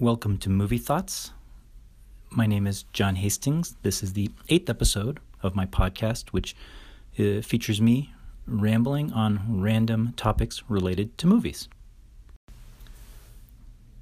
Welcome 0.00 0.38
to 0.38 0.48
Movie 0.48 0.78
Thoughts. 0.78 1.32
My 2.30 2.46
name 2.46 2.66
is 2.66 2.84
John 2.94 3.16
Hastings. 3.16 3.76
This 3.82 4.02
is 4.02 4.14
the 4.14 4.30
eighth 4.48 4.70
episode 4.70 5.20
of 5.42 5.54
my 5.54 5.66
podcast, 5.66 6.30
which 6.30 6.56
uh, 7.18 7.42
features 7.42 7.82
me 7.82 8.14
rambling 8.46 9.12
on 9.12 9.60
random 9.60 10.14
topics 10.16 10.62
related 10.70 11.18
to 11.18 11.26
movies. 11.26 11.68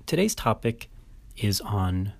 Today's 0.06 0.36
topic 0.36 0.88
is 1.36 1.60
on 1.62 2.12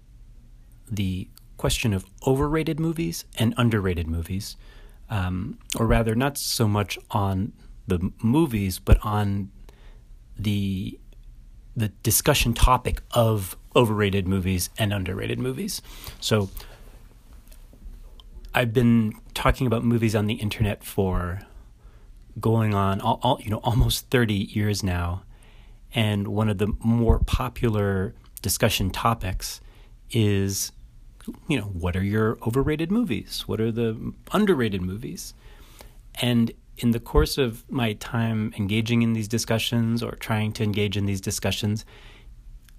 the 0.90 1.28
question 1.56 1.94
of 1.94 2.04
overrated 2.26 2.80
movies 2.80 3.26
and 3.38 3.54
underrated 3.56 4.08
movies, 4.08 4.56
um, 5.08 5.56
or 5.78 5.86
rather, 5.86 6.16
not 6.16 6.36
so 6.36 6.66
much 6.66 6.98
on 7.12 7.52
the 7.86 8.10
movies, 8.24 8.80
but 8.80 8.98
on 9.04 9.52
the 10.36 10.98
the 11.76 11.88
discussion 12.02 12.54
topic 12.54 13.02
of 13.12 13.56
overrated 13.78 14.26
movies 14.26 14.70
and 14.76 14.92
underrated 14.92 15.38
movies. 15.38 15.80
So 16.20 16.50
I've 18.52 18.72
been 18.72 19.14
talking 19.34 19.68
about 19.68 19.84
movies 19.84 20.16
on 20.16 20.26
the 20.26 20.34
internet 20.34 20.82
for 20.82 21.42
going 22.40 22.74
on 22.74 23.00
all, 23.00 23.20
all, 23.22 23.38
you 23.40 23.50
know 23.50 23.58
almost 23.58 24.10
30 24.10 24.34
years 24.34 24.82
now. 24.82 25.22
And 25.94 26.28
one 26.28 26.48
of 26.48 26.58
the 26.58 26.74
more 26.80 27.20
popular 27.20 28.14
discussion 28.42 28.90
topics 28.90 29.60
is 30.10 30.72
you 31.46 31.58
know 31.58 31.66
what 31.66 31.94
are 31.94 32.02
your 32.02 32.36
overrated 32.46 32.90
movies? 32.90 33.44
What 33.46 33.60
are 33.60 33.70
the 33.70 34.12
underrated 34.32 34.82
movies? 34.82 35.34
And 36.20 36.50
in 36.78 36.90
the 36.90 37.00
course 37.00 37.38
of 37.38 37.70
my 37.70 37.92
time 37.94 38.52
engaging 38.58 39.02
in 39.02 39.12
these 39.12 39.28
discussions 39.28 40.02
or 40.02 40.12
trying 40.12 40.52
to 40.54 40.64
engage 40.64 40.96
in 40.96 41.06
these 41.06 41.20
discussions 41.20 41.84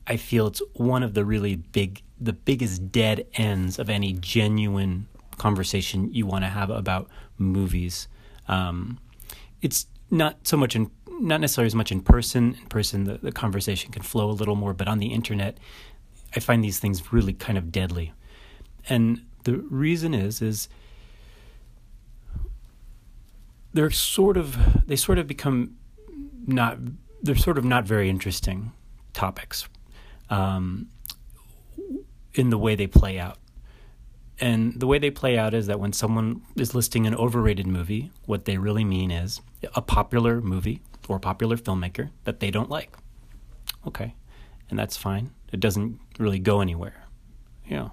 I 0.08 0.18
feel 0.18 0.48
it's 0.48 0.62
one 0.74 1.04
of 1.04 1.14
the 1.14 1.24
really 1.24 1.56
big, 1.56 2.02
the 2.20 2.34
biggest 2.34 2.92
dead 2.92 3.28
ends 3.36 3.78
of 3.78 3.90
any 3.90 4.14
genuine 4.14 5.08
conversation 5.38 6.14
you 6.14 6.26
want 6.26 6.44
to 6.44 6.50
have 6.50 6.70
about 6.70 7.10
movies. 7.38 8.08
Um, 8.48 9.00
it's 9.62 9.88
not 10.10 10.48
so 10.48 10.58
much 10.58 10.76
in, 10.76 10.90
not 11.08 11.42
necessarily 11.42 11.68
as 11.68 11.76
much 11.76 11.92
in 11.92 12.02
person. 12.02 12.58
In 12.62 12.68
person, 12.68 13.04
the, 13.04 13.20
the 13.20 13.32
conversation 13.32 13.92
can 13.92 14.02
flow 14.02 14.30
a 14.30 14.34
little 14.34 14.56
more, 14.56 14.74
but 14.74 14.88
on 14.88 15.00
the 15.00 15.08
internet, 15.08 15.58
I 16.36 16.40
find 16.40 16.64
these 16.64 16.80
things 16.80 17.14
really 17.14 17.34
kind 17.34 17.58
of 17.58 17.72
deadly. 17.72 18.14
And 18.88 19.26
the 19.44 19.58
reason 19.58 20.14
is, 20.14 20.42
is 20.42 20.70
they're 23.74 23.92
sort 23.92 24.38
of, 24.38 24.88
they 24.88 24.96
sort 24.96 25.20
of 25.20 25.28
become 25.28 25.76
not, 26.48 26.80
they're 27.22 27.36
sort 27.36 27.58
of 27.58 27.66
not 27.66 27.86
very 27.86 28.10
interesting 28.10 28.72
topics 29.14 29.68
um, 30.30 30.88
in 32.34 32.50
the 32.50 32.58
way 32.58 32.76
they 32.76 32.88
play 32.88 33.20
out. 33.20 33.38
And 34.40 34.80
the 34.80 34.88
way 34.88 35.00
they 35.00 35.12
play 35.12 35.38
out 35.38 35.54
is 35.54 35.68
that 35.68 35.80
when 35.80 35.92
someone 35.92 36.42
is 36.56 36.74
listing 36.74 37.06
an 37.06 37.16
overrated 37.16 37.68
movie, 37.68 38.12
what 38.26 38.46
they 38.46 38.58
really 38.58 38.86
mean 38.86 39.12
is 39.12 39.42
a 39.76 39.82
popular 39.82 40.40
movie 40.40 40.82
or 41.10 41.18
a 41.18 41.20
popular 41.20 41.58
filmmaker 41.58 42.12
that 42.24 42.40
they 42.40 42.50
don't 42.50 42.70
like. 42.70 42.96
Okay. 43.86 44.16
And 44.70 44.80
that's 44.80 44.96
fine. 44.96 45.32
It 45.52 45.60
doesn't 45.60 46.00
really 46.18 46.40
go 46.40 46.62
anywhere. 46.62 47.04
You 47.66 47.76
know, 47.78 47.92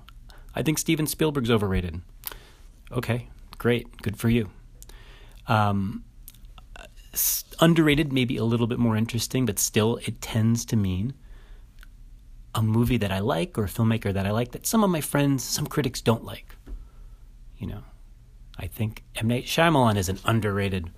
I 0.54 0.62
think 0.62 0.78
Steven 0.78 1.06
Spielberg's 1.06 1.50
overrated. 1.50 2.00
Okay, 2.92 3.28
great. 3.58 4.02
Good 4.02 4.16
for 4.16 4.28
you. 4.28 4.50
Um, 5.48 6.04
underrated, 7.60 8.12
maybe 8.12 8.36
a 8.36 8.44
little 8.44 8.66
bit 8.66 8.78
more 8.78 8.96
interesting, 8.96 9.46
but 9.46 9.58
still, 9.58 9.98
it 10.06 10.20
tends 10.20 10.64
to 10.66 10.76
mean 10.76 11.14
a 12.56 12.62
movie 12.62 12.96
that 12.96 13.12
I 13.12 13.20
like 13.20 13.58
or 13.58 13.64
a 13.64 13.68
filmmaker 13.68 14.12
that 14.12 14.26
I 14.26 14.30
like 14.30 14.52
that 14.52 14.66
some 14.66 14.82
of 14.82 14.90
my 14.90 15.02
friends, 15.02 15.44
some 15.44 15.66
critics 15.66 16.00
don't 16.00 16.24
like. 16.24 16.56
You 17.58 17.66
know, 17.66 17.82
I 18.58 18.66
think 18.66 19.04
M. 19.16 19.28
Night 19.28 19.44
Shyamalan 19.44 19.96
is 19.96 20.08
an 20.08 20.18
underrated 20.24 20.90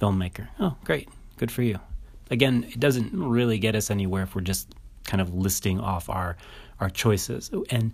filmmaker. 0.00 0.48
Oh, 0.60 0.76
great. 0.84 1.08
Good 1.38 1.50
for 1.50 1.62
you. 1.62 1.80
Again, 2.30 2.66
it 2.68 2.80
doesn't 2.80 3.12
really 3.12 3.58
get 3.58 3.74
us 3.74 3.90
anywhere 3.90 4.24
if 4.24 4.34
we're 4.34 4.42
just 4.42 4.74
kind 5.04 5.20
of 5.20 5.34
listing 5.34 5.80
off 5.80 6.08
our 6.10 6.36
our 6.80 6.90
choices. 6.90 7.50
And 7.70 7.92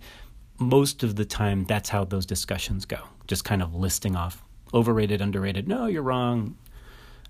most 0.59 1.03
of 1.03 1.15
the 1.15 1.25
time 1.25 1.63
that's 1.65 1.89
how 1.89 2.03
those 2.03 2.25
discussions 2.25 2.85
go. 2.85 2.99
Just 3.27 3.45
kind 3.45 3.61
of 3.61 3.73
listing 3.73 4.15
off 4.17 4.43
overrated, 4.73 5.21
underrated. 5.21 5.67
No, 5.67 5.85
you're 5.85 6.03
wrong. 6.03 6.57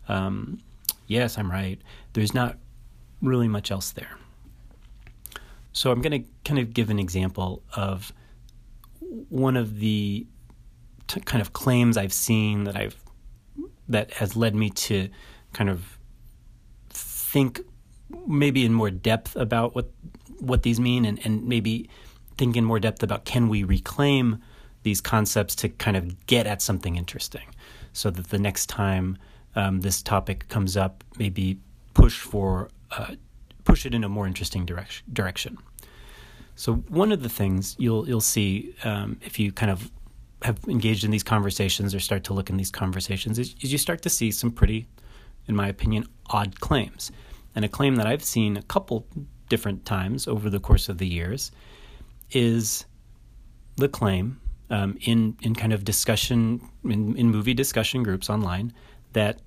Um, 0.08 0.60
yes, 1.08 1.38
I'm 1.38 1.52
right. 1.52 1.80
There's 2.14 2.34
not 2.34 2.58
really 3.22 3.48
much 3.48 3.70
else 3.70 3.92
there. 3.92 4.18
So 5.74 5.92
I'm 5.92 6.02
going 6.02 6.24
to 6.24 6.30
kind 6.46 6.60
of 6.60 6.74
give 6.74 6.90
an 6.90 7.00
example 7.00 7.64
of 7.76 8.14
one 9.30 9.58
of 9.58 9.80
the 9.80 10.26
t- 11.08 11.22
kind 11.22 11.42
of 11.42 11.54
claims 11.54 11.98
I've 11.98 12.14
seen 12.14 12.64
that 12.66 12.76
I've 12.76 12.96
that 13.90 14.12
has 14.14 14.36
led 14.36 14.56
me 14.56 14.70
to 14.70 15.10
kind 15.52 15.70
of 15.70 15.98
think 16.90 17.60
maybe 18.26 18.66
in 18.66 18.74
more 18.74 18.92
depth 18.92 19.36
about 19.36 19.76
what 19.76 19.92
what 20.40 20.64
these 20.64 20.80
mean 20.80 21.06
and, 21.06 21.20
and 21.26 21.48
maybe 21.48 21.90
think 22.38 22.56
in 22.56 22.66
more 22.66 22.80
depth 22.80 23.04
about 23.04 23.26
can 23.26 23.48
we 23.50 23.64
reclaim 23.64 24.42
these 24.84 25.02
concepts 25.02 25.56
to 25.56 25.70
kind 25.70 25.96
of 25.96 26.26
get 26.26 26.46
at 26.46 26.62
something 26.62 26.96
interesting 26.96 27.48
so 27.94 28.10
that 28.10 28.30
the 28.30 28.40
next 28.40 28.68
time 28.68 29.18
um, 29.56 29.82
this 29.82 30.02
topic 30.02 30.48
comes 30.50 30.76
up 30.76 31.04
maybe 31.18 31.60
push 31.94 32.20
for 32.20 32.70
uh, 32.92 33.16
push 33.64 33.86
it 33.86 33.94
in 33.94 34.04
a 34.04 34.10
more 34.10 34.28
interesting 34.28 34.66
direction. 34.66 35.06
direction. 35.12 35.58
So 36.56 36.76
one 36.90 37.12
of 37.12 37.24
the 37.24 37.30
things 37.30 37.76
you'll 37.80 38.08
you'll 38.08 38.22
see 38.22 38.76
um, 38.84 39.20
if 39.24 39.40
you 39.40 39.52
kind 39.52 39.72
of 39.72 39.92
have 40.44 40.60
engaged 40.68 41.04
in 41.04 41.12
these 41.12 41.24
conversations 41.24 41.96
or 41.96 42.00
start 42.00 42.24
to 42.26 42.34
look 42.34 42.50
in 42.50 42.58
these 42.58 42.72
conversations 42.72 43.40
is, 43.40 43.56
is, 43.62 43.72
you 43.72 43.78
start 43.78 44.02
to 44.02 44.10
see 44.10 44.30
some 44.30 44.52
pretty, 44.52 44.86
in 45.48 45.56
my 45.56 45.68
opinion, 45.68 46.06
odd 46.28 46.60
claims. 46.60 47.12
And 47.56 47.64
a 47.64 47.70
claim 47.70 47.96
that 47.96 48.06
I've 48.06 48.24
seen 48.24 48.58
a 48.58 48.62
couple 48.64 49.08
different 49.48 49.86
times 49.86 50.28
over 50.28 50.50
the 50.50 50.60
course 50.60 50.90
of 50.90 50.98
the 50.98 51.08
years 51.08 51.52
is 52.32 52.86
the 53.78 53.88
claim 53.88 54.40
um, 54.70 54.98
in 55.02 55.38
in 55.42 55.56
kind 55.56 55.74
of 55.74 55.84
discussion 55.84 56.62
in, 56.84 57.16
in 57.16 57.30
movie 57.30 57.54
discussion 57.54 58.04
groups 58.04 58.30
online 58.30 58.74
that 59.14 59.40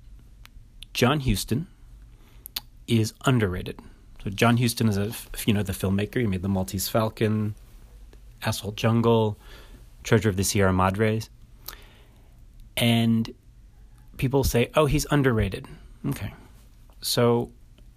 John 0.93 1.19
Huston 1.19 1.67
is 2.87 3.13
underrated. 3.25 3.79
John 4.29 4.57
Huston 4.57 4.89
is 4.89 4.97
a 4.97 5.11
you 5.45 5.53
know 5.53 5.63
the 5.63 5.73
filmmaker. 5.73 6.19
He 6.19 6.27
made 6.27 6.41
The 6.41 6.49
Maltese 6.49 6.87
Falcon, 6.87 7.55
Asphalt 8.43 8.75
Jungle, 8.75 9.37
Treasure 10.03 10.29
of 10.29 10.37
the 10.37 10.43
Sierra 10.43 10.73
Madres, 10.73 11.29
and 12.75 13.33
people 14.17 14.43
say, 14.43 14.69
"Oh, 14.75 14.85
he's 14.85 15.05
underrated." 15.11 15.67
Okay, 16.05 16.33
so 17.01 17.51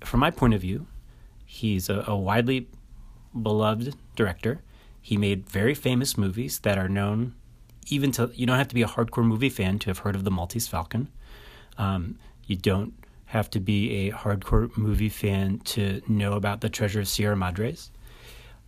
from 0.05 0.21
my 0.21 0.31
point 0.31 0.55
of 0.55 0.61
view, 0.61 0.87
he's 1.45 1.89
a, 1.89 2.05
a 2.07 2.17
widely 2.17 2.69
beloved 3.41 3.95
director. 4.17 4.63
He 5.03 5.17
made 5.17 5.49
very 5.49 5.75
famous 5.75 6.19
movies 6.19 6.59
that 6.61 6.79
are 6.79 6.89
known 6.89 7.35
even 7.89 8.13
to 8.13 8.31
you 8.35 8.47
don't 8.47 8.59
have 8.59 8.69
to 8.69 8.75
be 8.75 8.83
a 8.83 8.87
hardcore 8.87 9.25
movie 9.25 9.49
fan 9.49 9.79
to 9.81 9.91
have 9.91 9.99
heard 9.99 10.15
of 10.15 10.25
the 10.25 10.31
Maltese 10.31 10.69
Falcon. 10.69 11.09
Um, 11.79 12.19
you 12.47 12.57
don't 12.57 12.95
have 13.31 13.49
to 13.49 13.61
be 13.61 14.09
a 14.09 14.13
hardcore 14.13 14.77
movie 14.77 15.09
fan 15.09 15.61
to 15.61 16.03
know 16.09 16.33
about 16.33 16.61
the 16.61 16.69
Treasure 16.69 16.99
of 16.99 17.07
Sierra 17.07 17.37
Madres. 17.37 17.93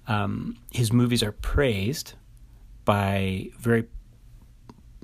Um, 0.07 0.57
his 0.71 0.93
movies 0.93 1.21
are 1.25 1.33
praised 1.33 2.15
by 2.85 3.51
very, 3.59 3.89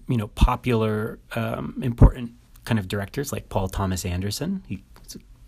you 0.07 0.17
know, 0.17 0.29
popular, 0.29 1.19
um, 1.35 1.77
important 1.83 2.31
kind 2.67 2.79
of 2.79 2.87
directors 2.87 3.33
like 3.33 3.49
Paul 3.49 3.67
Thomas 3.67 4.05
Anderson. 4.05 4.63
He, 4.69 4.85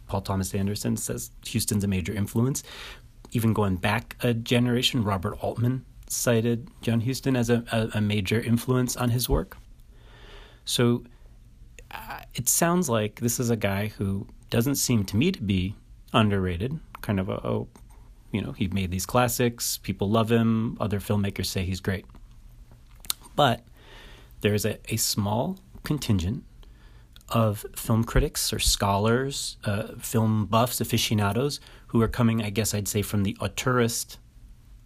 Paul 0.08 0.22
Thomas 0.22 0.56
Anderson 0.56 0.96
says 0.96 1.30
Huston's 1.46 1.84
a 1.84 1.88
major 1.88 2.12
influence. 2.12 2.64
Even 3.30 3.52
going 3.52 3.76
back 3.76 4.16
a 4.24 4.34
generation, 4.34 5.04
Robert 5.04 5.38
Altman 5.40 5.84
cited 6.08 6.68
John 6.82 7.00
Huston 7.00 7.36
as 7.36 7.48
a, 7.48 7.62
a, 7.70 7.98
a 7.98 8.00
major 8.00 8.40
influence 8.40 8.96
on 8.96 9.10
his 9.10 9.28
work. 9.28 9.56
So 10.64 11.04
it 12.34 12.48
sounds 12.48 12.88
like 12.88 13.20
this 13.20 13.40
is 13.40 13.50
a 13.50 13.56
guy 13.56 13.88
who 13.88 14.26
doesn't 14.50 14.76
seem 14.76 15.04
to 15.04 15.16
me 15.16 15.32
to 15.32 15.42
be 15.42 15.74
underrated. 16.12 16.78
Kind 17.00 17.20
of 17.20 17.28
a, 17.28 17.46
oh, 17.46 17.68
you 18.32 18.40
know, 18.40 18.52
he 18.52 18.68
made 18.68 18.90
these 18.90 19.06
classics. 19.06 19.78
People 19.78 20.10
love 20.10 20.30
him. 20.30 20.76
Other 20.80 21.00
filmmakers 21.00 21.46
say 21.46 21.64
he's 21.64 21.80
great. 21.80 22.04
But 23.34 23.62
there's 24.40 24.64
a, 24.64 24.78
a 24.92 24.96
small 24.96 25.58
contingent 25.84 26.44
of 27.28 27.64
film 27.76 28.04
critics 28.04 28.52
or 28.52 28.58
scholars, 28.58 29.56
uh, 29.64 29.94
film 29.98 30.46
buffs, 30.46 30.80
aficionados 30.80 31.60
who 31.88 32.02
are 32.02 32.08
coming, 32.08 32.42
I 32.42 32.50
guess 32.50 32.74
I'd 32.74 32.88
say, 32.88 33.02
from 33.02 33.22
the 33.22 33.34
auteurist 33.40 34.16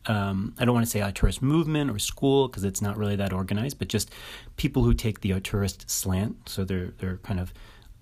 um, 0.07 0.55
I 0.59 0.65
don't 0.65 0.75
want 0.75 0.87
to 0.87 0.91
say 0.91 1.01
auteurist 1.01 1.43
movement 1.43 1.91
or 1.91 1.99
school 1.99 2.49
because 2.49 2.65
it's 2.65 2.83
not 2.83 2.97
really 2.97 3.17
that 3.17 3.33
organized, 3.33 3.79
but 3.79 3.89
just 3.89 4.11
people 4.57 4.83
who 4.83 4.95
take 4.95 5.21
the 5.21 5.31
auteurist 5.31 5.89
slant. 5.89 6.49
So 6.49 6.65
they're 6.65 6.93
they're 6.99 7.19
kind 7.19 7.41
of 7.41 7.53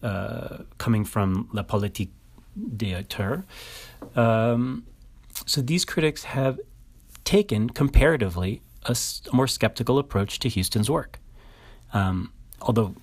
uh, 0.02 0.64
coming 0.78 1.04
from 1.04 1.48
la 1.52 1.62
politique 1.62 2.12
des 2.76 2.94
auteurs. 2.94 3.44
Um, 4.16 4.84
so 5.46 5.60
these 5.62 5.84
critics 5.84 6.24
have 6.24 6.58
taken 7.24 7.70
comparatively 7.70 8.60
a, 8.84 8.96
more 9.32 9.46
skeptical 9.46 9.98
approach 9.98 10.38
to 10.40 10.48
Huston's 10.48 10.90
work. 10.90 11.20
Um, 11.92 12.32
although, 12.60 12.94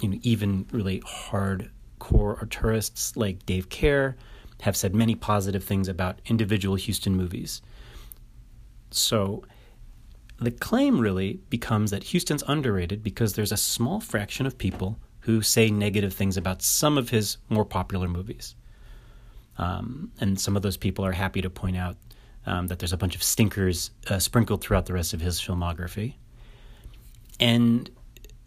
you 0.00 0.08
know, 0.08 0.18
even 0.22 0.66
really 0.72 1.00
hardcore 1.00 2.38
auteurists 2.44 3.16
like 3.16 3.44
Dave 3.46 3.68
Kehr 3.68 4.14
have 4.62 4.76
said 4.76 4.94
many 4.94 5.14
positive 5.14 5.64
things 5.64 5.88
about 5.88 6.18
individual 6.26 6.76
Huston 6.76 7.16
movies. 7.16 7.62
So 8.90 9.44
the 10.38 10.50
claim 10.50 10.98
really 10.98 11.40
becomes 11.50 11.90
that 11.90 12.12
Huston's 12.12 12.42
underrated 12.46 13.02
because 13.02 13.34
there's 13.34 13.52
a 13.52 13.56
small 13.56 14.00
fraction 14.00 14.46
of 14.46 14.56
people 14.56 14.98
who 15.20 15.42
say 15.42 15.70
negative 15.70 16.14
things 16.14 16.36
about 16.36 16.62
some 16.62 16.96
of 16.96 17.10
his 17.10 17.36
more 17.48 17.64
popular 17.64 18.08
movies. 18.08 18.54
Um, 19.58 20.10
and 20.20 20.40
some 20.40 20.56
of 20.56 20.62
those 20.62 20.78
people 20.78 21.04
are 21.04 21.12
happy 21.12 21.42
to 21.42 21.50
point 21.50 21.76
out 21.76 21.96
um, 22.46 22.68
that 22.68 22.78
there's 22.78 22.94
a 22.94 22.96
bunch 22.96 23.14
of 23.14 23.22
stinkers 23.22 23.90
uh, 24.08 24.18
sprinkled 24.18 24.62
throughout 24.62 24.86
the 24.86 24.94
rest 24.94 25.12
of 25.12 25.20
his 25.20 25.38
filmography. 25.38 26.14
And 27.38 27.90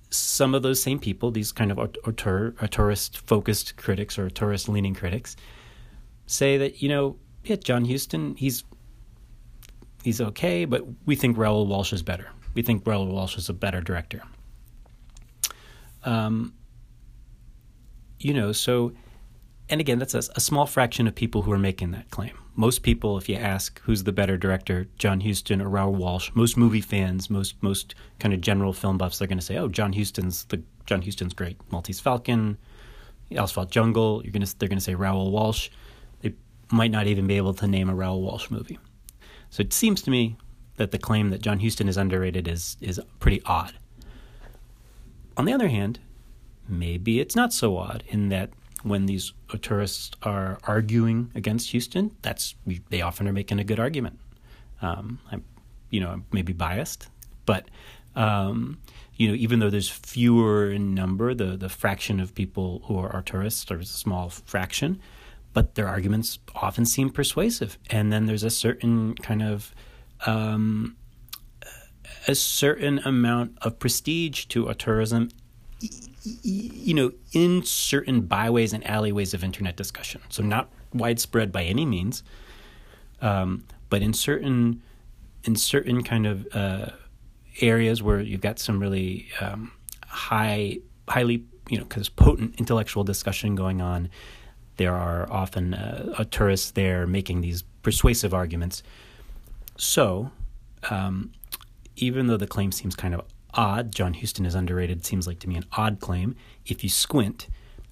some 0.10 0.56
of 0.56 0.64
those 0.64 0.82
same 0.82 1.00
people, 1.00 1.30
these 1.30 1.52
kind 1.52 1.72
of 1.72 1.78
auteur, 1.78 2.52
auteurist 2.54 3.18
focused 3.18 3.78
critics 3.78 4.18
or 4.18 4.30
auteurist 4.30 4.68
leaning 4.68 4.96
critics, 4.96 5.36
say 6.26 6.58
that, 6.58 6.82
you 6.82 6.90
know, 6.90 7.18
yeah, 7.44 7.58
John 7.58 7.86
Huston, 7.86 8.36
he's 8.36 8.64
he's 10.04 10.22
okay, 10.22 10.66
but 10.66 10.84
we 11.06 11.16
think 11.16 11.38
Raoul 11.38 11.66
Walsh 11.66 11.94
is 11.94 12.04
better. 12.04 12.30
We 12.54 12.62
think 12.62 12.86
Raoul 12.86 13.08
Walsh 13.08 13.38
is 13.38 13.50
a 13.50 13.54
better 13.54 13.82
director. 13.82 14.22
Um, 16.04 16.54
you 18.20 18.34
know, 18.34 18.52
so, 18.52 18.94
and 19.70 19.80
again, 19.82 20.00
that's 20.00 20.14
a, 20.14 20.24
a, 20.36 20.40
small 20.40 20.66
fraction 20.66 21.08
of 21.08 21.16
people 21.16 21.42
who 21.44 21.52
are 21.52 21.58
making 21.58 21.92
that 21.92 22.10
claim. 22.10 22.38
Most 22.56 22.84
people, 22.84 23.18
if 23.18 23.30
you 23.30 23.36
ask 23.36 23.80
who's 23.82 24.04
the 24.04 24.12
better 24.12 24.38
director, 24.38 24.88
John 24.98 25.22
Huston 25.22 25.62
or 25.62 25.70
Raoul 25.70 25.96
Walsh, 25.96 26.30
most 26.34 26.58
movie 26.58 26.82
fans, 26.82 27.30
most 27.30 27.56
most 27.64 27.96
kind 28.20 28.34
of 28.34 28.42
general 28.42 28.74
film 28.74 28.98
buffs, 28.98 29.18
they're 29.18 29.28
going 29.28 29.40
to 29.40 29.46
say, 29.46 29.58
"Oh, 29.58 29.70
John 29.70 29.94
Huston's 29.94 30.46
the 30.46 30.62
John 30.86 31.02
Huston's 31.02 31.34
great. 31.34 31.58
Maltese 31.72 32.00
Falcon, 32.00 32.58
Asphalt 33.36 33.72
Jungle." 33.72 34.22
You're 34.24 34.34
going 34.34 34.46
to 34.46 34.60
they're 34.60 34.70
going 34.70 34.78
to 34.78 34.84
say 34.84 34.94
Raoul 34.94 35.32
Walsh. 35.32 35.70
They 36.22 36.34
might 36.72 36.92
not 36.92 37.08
even 37.08 37.26
be 37.26 37.38
able 37.38 37.54
to 37.56 37.68
name 37.68 37.90
a 37.90 37.96
Raoul 37.96 38.22
Walsh 38.22 38.52
movie. 38.52 38.78
So 39.54 39.62
it 39.62 39.72
seems 39.72 40.02
to 40.02 40.10
me 40.10 40.36
that 40.78 40.90
the 40.90 40.98
claim 40.98 41.30
that 41.30 41.44
John 41.44 41.60
Huston 41.60 41.88
is 41.88 41.96
underrated 41.96 42.48
is 42.48 42.76
is 42.82 43.00
pretty 43.20 43.40
odd. 43.46 43.74
On 45.38 45.46
the 45.46 45.54
other 45.54 45.68
hand, 45.68 46.00
maybe 46.68 47.20
it's 47.20 47.36
not 47.36 47.54
so 47.54 47.78
odd 47.78 48.04
in 48.08 48.30
that 48.30 48.50
when 48.82 49.06
these 49.06 49.32
auteurists 49.50 50.16
are 50.24 50.58
arguing 50.64 51.30
against 51.36 51.72
Huston, 51.72 52.16
that's 52.24 52.56
they 52.90 53.04
often 53.04 53.28
are 53.28 53.32
making 53.32 53.60
a 53.60 53.64
good 53.64 53.80
argument. 53.80 54.18
Um, 54.82 55.20
I'm, 55.32 55.44
you 55.92 56.00
know, 56.00 56.24
maybe 56.32 56.52
biased, 56.52 57.08
but 57.46 57.68
um, 58.16 58.80
you 59.18 59.28
know, 59.28 59.36
even 59.36 59.60
though 59.60 59.70
there's 59.70 59.88
fewer 59.88 60.72
in 60.72 60.96
number, 60.96 61.36
the 61.36 61.56
the 61.58 61.70
fraction 61.70 62.20
of 62.20 62.34
people 62.34 62.82
who 62.86 62.98
are, 62.98 63.12
are 63.12 63.22
auteurists 63.22 63.70
are 63.70 63.82
a 63.82 63.86
small 63.86 64.30
fraction 64.30 65.00
but 65.54 65.76
their 65.76 65.88
arguments 65.88 66.40
often 66.56 66.86
seem 66.86 67.10
persuasive. 67.10 67.78
And 67.90 68.12
then 68.12 68.26
there's 68.26 68.44
a 68.44 68.50
certain 68.50 69.16
kind 69.16 69.42
of 69.42 69.74
um, 70.26 70.96
a 72.28 72.36
certain 72.36 73.00
amount 73.00 73.58
of 73.62 73.80
prestige 73.80 74.46
to 74.46 74.66
auteurism, 74.66 75.32
you 76.42 76.94
know, 76.94 77.12
in 77.34 77.64
certain 77.64 78.22
byways 78.22 78.74
and 78.74 78.86
alleyways 78.88 79.34
of 79.34 79.44
internet 79.44 79.76
discussion. 79.76 80.22
So 80.30 80.42
not 80.42 80.70
widespread 80.94 81.52
by 81.52 81.64
any 81.64 81.86
means, 81.86 82.24
um, 83.22 83.66
but 83.90 84.02
in 84.02 84.14
certain 84.14 84.82
in 85.44 85.56
certain 85.56 86.04
kind 86.04 86.26
of 86.26 86.48
uh, 86.54 86.92
areas 87.60 88.02
where 88.02 88.22
you've 88.22 88.42
got 88.42 88.60
some 88.60 88.80
really 88.80 89.28
um, 89.42 89.74
high, 90.08 90.78
highly, 91.10 91.44
you 91.70 91.78
know, 91.78 91.84
because 91.84 92.08
potent 92.08 92.56
intellectual 92.58 93.04
discussion 93.04 93.56
going 93.56 93.82
on 93.82 94.10
there 94.78 94.96
are 94.96 95.32
often 95.32 95.74
uh, 95.74 96.14
auteurists 96.18 96.74
there 96.74 97.06
making 97.06 97.42
these 97.42 97.64
persuasive 97.82 98.34
arguments. 98.34 98.84
So, 99.78 100.32
um, 100.90 101.32
even 101.96 102.28
though 102.28 102.38
the 102.38 102.48
claim 102.48 102.72
seems 102.72 102.96
kind 102.96 103.14
of 103.14 103.22
odd, 103.54 103.94
John 103.94 104.14
Huston 104.16 104.46
is 104.46 104.56
underrated, 104.56 105.06
seems 105.06 105.28
like 105.28 105.40
to 105.40 105.50
me 105.50 105.56
an 105.56 105.66
odd 105.74 106.00
claim. 106.00 106.36
If 106.66 106.84
you 106.84 106.90
squint, 106.90 107.48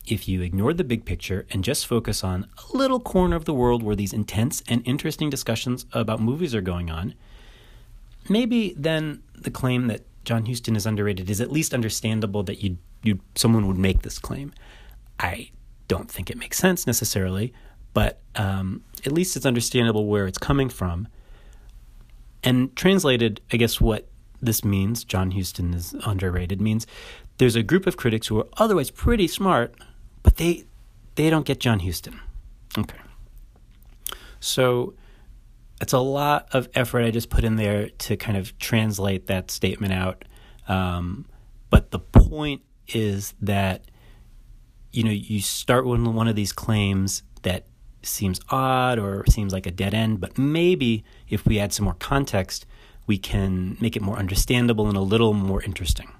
if 0.07 0.27
you 0.27 0.41
ignore 0.41 0.73
the 0.73 0.83
big 0.83 1.05
picture 1.05 1.45
and 1.51 1.63
just 1.63 1.85
focus 1.85 2.23
on 2.23 2.47
a 2.57 2.77
little 2.77 2.99
corner 2.99 3.35
of 3.35 3.45
the 3.45 3.53
world 3.53 3.83
where 3.83 3.95
these 3.95 4.13
intense 4.13 4.63
and 4.67 4.81
interesting 4.85 5.29
discussions 5.29 5.85
about 5.93 6.19
movies 6.19 6.55
are 6.55 6.61
going 6.61 6.89
on, 6.89 7.13
maybe 8.27 8.73
then 8.77 9.21
the 9.35 9.51
claim 9.51 9.87
that 9.87 10.01
John 10.25 10.45
Huston 10.45 10.75
is 10.75 10.85
underrated 10.85 11.29
is 11.29 11.41
at 11.41 11.51
least 11.51 11.73
understandable 11.73 12.43
that 12.43 12.63
you 12.63 12.77
you 13.03 13.19
someone 13.33 13.65
would 13.67 13.77
make 13.77 14.03
this 14.03 14.19
claim. 14.19 14.53
I 15.19 15.49
don't 15.91 16.09
think 16.09 16.29
it 16.29 16.37
makes 16.37 16.57
sense 16.57 16.87
necessarily, 16.87 17.53
but 17.93 18.21
um, 18.35 18.81
at 19.05 19.11
least 19.11 19.35
it's 19.35 19.45
understandable 19.45 20.05
where 20.05 20.25
it's 20.25 20.37
coming 20.37 20.69
from. 20.69 21.05
And 22.45 22.73
translated, 22.77 23.41
I 23.51 23.57
guess 23.57 23.81
what 23.81 24.07
this 24.41 24.63
means, 24.63 25.03
John 25.03 25.31
Huston 25.31 25.73
is 25.73 25.93
underrated, 26.05 26.61
means 26.61 26.87
there's 27.39 27.57
a 27.57 27.61
group 27.61 27.87
of 27.87 27.97
critics 27.97 28.27
who 28.27 28.39
are 28.39 28.47
otherwise 28.55 28.89
pretty 28.89 29.27
smart, 29.27 29.75
but 30.23 30.37
they 30.37 30.63
they 31.15 31.29
don't 31.29 31.45
get 31.45 31.59
John 31.59 31.81
Huston. 31.81 32.21
Okay. 32.77 33.01
So 34.39 34.93
it's 35.81 35.91
a 35.91 35.99
lot 35.99 36.47
of 36.53 36.69
effort 36.73 37.03
I 37.03 37.11
just 37.11 37.29
put 37.29 37.43
in 37.43 37.57
there 37.57 37.89
to 37.89 38.15
kind 38.15 38.37
of 38.37 38.57
translate 38.59 39.27
that 39.27 39.51
statement 39.51 39.91
out. 39.91 40.23
Um, 40.69 41.25
but 41.69 41.91
the 41.91 41.99
point 41.99 42.61
is 42.87 43.33
that 43.41 43.90
you 44.91 45.03
know, 45.03 45.11
you 45.11 45.41
start 45.41 45.85
with 45.85 46.01
one 46.01 46.27
of 46.27 46.35
these 46.35 46.51
claims 46.51 47.23
that 47.43 47.65
seems 48.03 48.39
odd 48.49 48.99
or 48.99 49.25
seems 49.27 49.53
like 49.53 49.65
a 49.65 49.71
dead 49.71 49.93
end, 49.93 50.19
but 50.19 50.37
maybe 50.37 51.03
if 51.29 51.45
we 51.45 51.59
add 51.59 51.73
some 51.73 51.85
more 51.85 51.95
context, 51.95 52.65
we 53.07 53.17
can 53.17 53.77
make 53.79 53.95
it 53.95 54.01
more 54.01 54.17
understandable 54.17 54.87
and 54.87 54.97
a 54.97 55.01
little 55.01 55.33
more 55.33 55.61
interesting. 55.63 56.11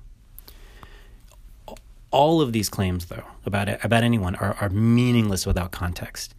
All 2.12 2.41
of 2.41 2.51
these 2.51 2.69
claims, 2.69 3.06
though, 3.06 3.23
about 3.45 3.83
about 3.85 4.03
anyone 4.03 4.35
are, 4.35 4.56
are 4.59 4.69
meaningless 4.69 5.45
without 5.45 5.71
context. 5.71 6.35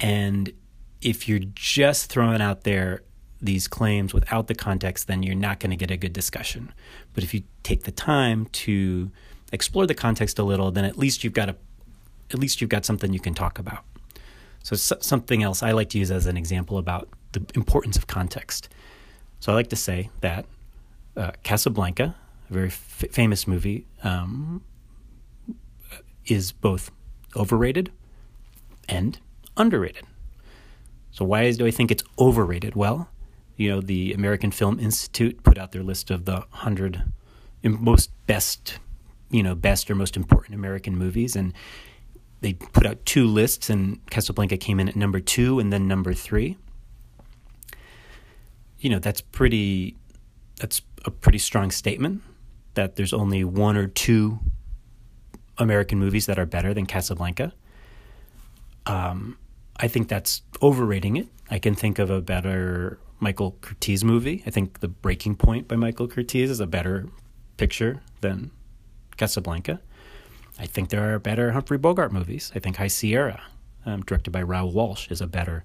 And 0.00 0.52
if 1.00 1.28
you're 1.28 1.40
just 1.54 2.10
throwing 2.10 2.42
out 2.42 2.64
there 2.64 3.02
these 3.40 3.68
claims 3.68 4.12
without 4.12 4.48
the 4.48 4.54
context, 4.54 5.06
then 5.06 5.22
you're 5.22 5.34
not 5.34 5.60
going 5.60 5.70
to 5.70 5.76
get 5.76 5.90
a 5.90 5.96
good 5.96 6.12
discussion. 6.12 6.72
But 7.14 7.22
if 7.22 7.34
you 7.34 7.42
take 7.62 7.84
the 7.84 7.92
time 7.92 8.46
to 8.46 9.10
explore 9.52 9.86
the 9.86 9.94
context 9.94 10.38
a 10.38 10.42
little, 10.42 10.70
then 10.70 10.84
at 10.84 10.98
least 10.98 11.24
you've 11.24 11.32
got 11.32 11.48
a, 11.48 11.56
at 12.32 12.38
least 12.38 12.60
you've 12.60 12.70
got 12.70 12.84
something 12.84 13.12
you 13.12 13.20
can 13.20 13.34
talk 13.34 13.58
about. 13.58 13.84
So 14.62 14.74
something 14.74 15.42
else 15.44 15.62
I 15.62 15.70
like 15.72 15.90
to 15.90 15.98
use 15.98 16.10
as 16.10 16.26
an 16.26 16.36
example 16.36 16.78
about 16.78 17.08
the 17.32 17.44
importance 17.54 17.96
of 17.96 18.08
context. 18.08 18.68
So 19.38 19.52
I 19.52 19.54
like 19.54 19.68
to 19.68 19.76
say 19.76 20.10
that 20.22 20.46
uh, 21.16 21.30
Casablanca, 21.44 22.16
a 22.50 22.52
very 22.52 22.68
f- 22.68 23.04
famous 23.12 23.46
movie, 23.46 23.86
um, 24.02 24.62
is 26.26 26.50
both 26.50 26.90
overrated 27.36 27.92
and 28.88 29.18
underrated. 29.56 30.04
So 31.12 31.24
why 31.24 31.50
do 31.52 31.64
I 31.64 31.70
think 31.70 31.90
it's 31.90 32.02
overrated? 32.18 32.74
Well, 32.74 33.08
you 33.56 33.70
know, 33.70 33.80
the 33.80 34.12
American 34.12 34.50
Film 34.50 34.78
Institute 34.80 35.42
put 35.42 35.58
out 35.58 35.72
their 35.72 35.82
list 35.82 36.10
of 36.10 36.24
the 36.24 36.44
hundred 36.50 37.04
most 37.62 38.10
best 38.26 38.78
you 39.30 39.42
know 39.42 39.54
best 39.54 39.90
or 39.90 39.94
most 39.94 40.16
important 40.16 40.54
American 40.54 40.96
movies, 40.96 41.36
and 41.36 41.52
they 42.40 42.54
put 42.54 42.86
out 42.86 43.04
two 43.04 43.26
lists, 43.26 43.70
and 43.70 44.04
Casablanca 44.10 44.56
came 44.56 44.78
in 44.80 44.88
at 44.88 44.96
number 44.96 45.20
two 45.20 45.58
and 45.58 45.72
then 45.72 45.88
number 45.88 46.14
three. 46.14 46.56
You 48.78 48.90
know 48.90 48.98
that's 48.98 49.20
pretty. 49.20 49.96
That's 50.60 50.80
a 51.04 51.10
pretty 51.10 51.38
strong 51.38 51.70
statement 51.70 52.22
that 52.74 52.96
there's 52.96 53.12
only 53.12 53.44
one 53.44 53.76
or 53.76 53.86
two 53.86 54.38
American 55.58 55.98
movies 55.98 56.26
that 56.26 56.38
are 56.38 56.46
better 56.46 56.72
than 56.72 56.86
Casablanca. 56.86 57.52
Um, 58.86 59.38
I 59.78 59.88
think 59.88 60.08
that's 60.08 60.42
overrating 60.62 61.16
it. 61.16 61.28
I 61.50 61.58
can 61.58 61.74
think 61.74 61.98
of 61.98 62.10
a 62.10 62.20
better 62.20 62.98
Michael 63.20 63.56
Curtiz 63.60 64.04
movie. 64.04 64.42
I 64.46 64.50
think 64.50 64.80
The 64.80 64.88
Breaking 64.88 65.34
Point 65.34 65.68
by 65.68 65.76
Michael 65.76 66.08
Curtiz 66.08 66.48
is 66.48 66.60
a 66.60 66.66
better 66.66 67.08
picture 67.56 68.02
than 68.20 68.50
Casablanca. 69.16 69.80
I 70.58 70.66
think 70.66 70.88
there 70.88 71.14
are 71.14 71.18
better 71.18 71.52
Humphrey 71.52 71.78
Bogart 71.78 72.12
movies. 72.12 72.52
I 72.54 72.58
think 72.60 72.76
High 72.76 72.88
Sierra, 72.88 73.42
um, 73.84 74.02
directed 74.02 74.30
by 74.30 74.42
Raoul 74.42 74.72
Walsh, 74.72 75.10
is 75.10 75.20
a 75.20 75.26
better 75.26 75.64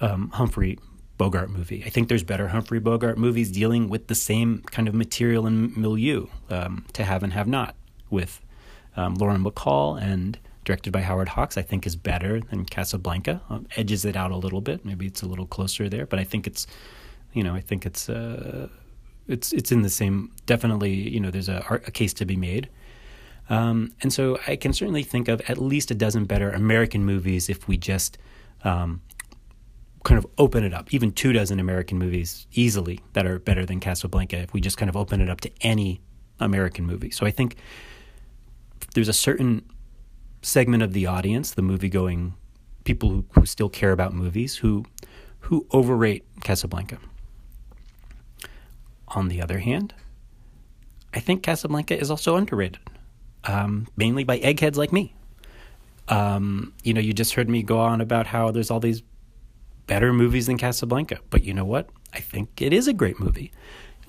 um, 0.00 0.30
Humphrey 0.30 0.78
Bogart 1.18 1.50
movie. 1.50 1.82
I 1.86 1.90
think 1.90 2.08
there's 2.08 2.22
better 2.22 2.48
Humphrey 2.48 2.78
Bogart 2.78 3.18
movies 3.18 3.50
dealing 3.50 3.88
with 3.88 4.06
the 4.08 4.14
same 4.14 4.62
kind 4.70 4.88
of 4.88 4.94
material 4.94 5.46
and 5.46 5.76
milieu, 5.76 6.26
um, 6.50 6.84
To 6.92 7.04
Have 7.04 7.22
and 7.22 7.32
Have 7.32 7.46
Not, 7.46 7.74
with 8.10 8.40
um, 8.96 9.14
Lauren 9.14 9.42
Bacall 9.44 10.00
and 10.00 10.38
directed 10.64 10.92
by 10.92 11.00
Howard 11.02 11.28
Hawks. 11.30 11.56
I 11.56 11.62
think 11.62 11.86
is 11.86 11.96
better 11.96 12.40
than 12.40 12.64
Casablanca. 12.64 13.40
Um, 13.48 13.66
edges 13.76 14.04
it 14.04 14.16
out 14.16 14.30
a 14.30 14.36
little 14.36 14.60
bit. 14.60 14.84
Maybe 14.84 15.06
it's 15.06 15.22
a 15.22 15.26
little 15.26 15.46
closer 15.46 15.88
there, 15.88 16.06
but 16.06 16.18
I 16.18 16.24
think 16.24 16.46
it's 16.46 16.66
You 17.32 17.42
know, 17.42 17.54
I 17.54 17.60
think 17.60 17.84
it's 17.84 18.08
uh, 18.08 18.68
it's 19.28 19.52
it's 19.52 19.72
in 19.72 19.82
the 19.82 19.90
same. 19.90 20.32
Definitely, 20.46 20.92
you 20.92 21.20
know, 21.20 21.30
there's 21.30 21.48
a, 21.48 21.64
a 21.86 21.90
case 21.90 22.12
to 22.14 22.24
be 22.24 22.36
made. 22.36 22.68
Um, 23.48 23.92
and 24.02 24.12
so 24.12 24.38
I 24.46 24.56
can 24.56 24.72
certainly 24.72 25.04
think 25.04 25.28
of 25.28 25.40
at 25.48 25.58
least 25.58 25.90
a 25.90 25.94
dozen 25.94 26.24
better 26.24 26.50
American 26.50 27.04
movies 27.04 27.48
if 27.48 27.68
we 27.68 27.76
just 27.76 28.18
um, 28.64 29.00
kind 30.04 30.18
of 30.18 30.26
open 30.36 30.64
it 30.64 30.74
up. 30.74 30.92
Even 30.92 31.12
two 31.12 31.32
dozen 31.32 31.60
American 31.60 31.98
movies 31.98 32.46
easily 32.52 33.00
that 33.12 33.26
are 33.26 33.38
better 33.38 33.64
than 33.64 33.80
Casablanca 33.80 34.38
if 34.38 34.52
we 34.52 34.60
just 34.60 34.76
kind 34.76 34.88
of 34.88 34.96
open 34.96 35.20
it 35.20 35.30
up 35.30 35.40
to 35.42 35.50
any 35.60 36.00
American 36.40 36.86
movie. 36.86 37.10
So 37.10 37.24
I 37.24 37.30
think 37.30 37.56
there's 38.94 39.08
a 39.08 39.12
certain 39.12 39.64
segment 40.42 40.82
of 40.82 40.92
the 40.92 41.06
audience, 41.06 41.52
the 41.52 41.62
movie 41.62 41.88
going 41.88 42.34
people 42.84 43.10
who, 43.10 43.24
who 43.32 43.46
still 43.46 43.68
care 43.68 43.92
about 43.92 44.14
movies, 44.14 44.56
who 44.56 44.84
who 45.40 45.66
overrate 45.70 46.24
Casablanca. 46.42 46.98
On 49.08 49.28
the 49.28 49.40
other 49.40 49.58
hand, 49.58 49.94
I 51.14 51.20
think 51.20 51.42
Casablanca 51.42 51.98
is 51.98 52.10
also 52.10 52.36
underrated, 52.36 52.78
um, 53.44 53.86
mainly 53.96 54.24
by 54.24 54.38
eggheads 54.38 54.76
like 54.76 54.92
me. 54.92 55.14
Um, 56.08 56.72
you 56.82 56.92
know, 56.92 57.00
you 57.00 57.12
just 57.12 57.34
heard 57.34 57.48
me 57.48 57.62
go 57.62 57.78
on 57.78 58.00
about 58.00 58.26
how 58.26 58.50
there's 58.50 58.70
all 58.70 58.80
these 58.80 59.02
better 59.86 60.12
movies 60.12 60.46
than 60.46 60.58
Casablanca, 60.58 61.18
but 61.30 61.44
you 61.44 61.54
know 61.54 61.64
what? 61.64 61.88
I 62.12 62.20
think 62.20 62.60
it 62.60 62.72
is 62.72 62.88
a 62.88 62.92
great 62.92 63.20
movie. 63.20 63.52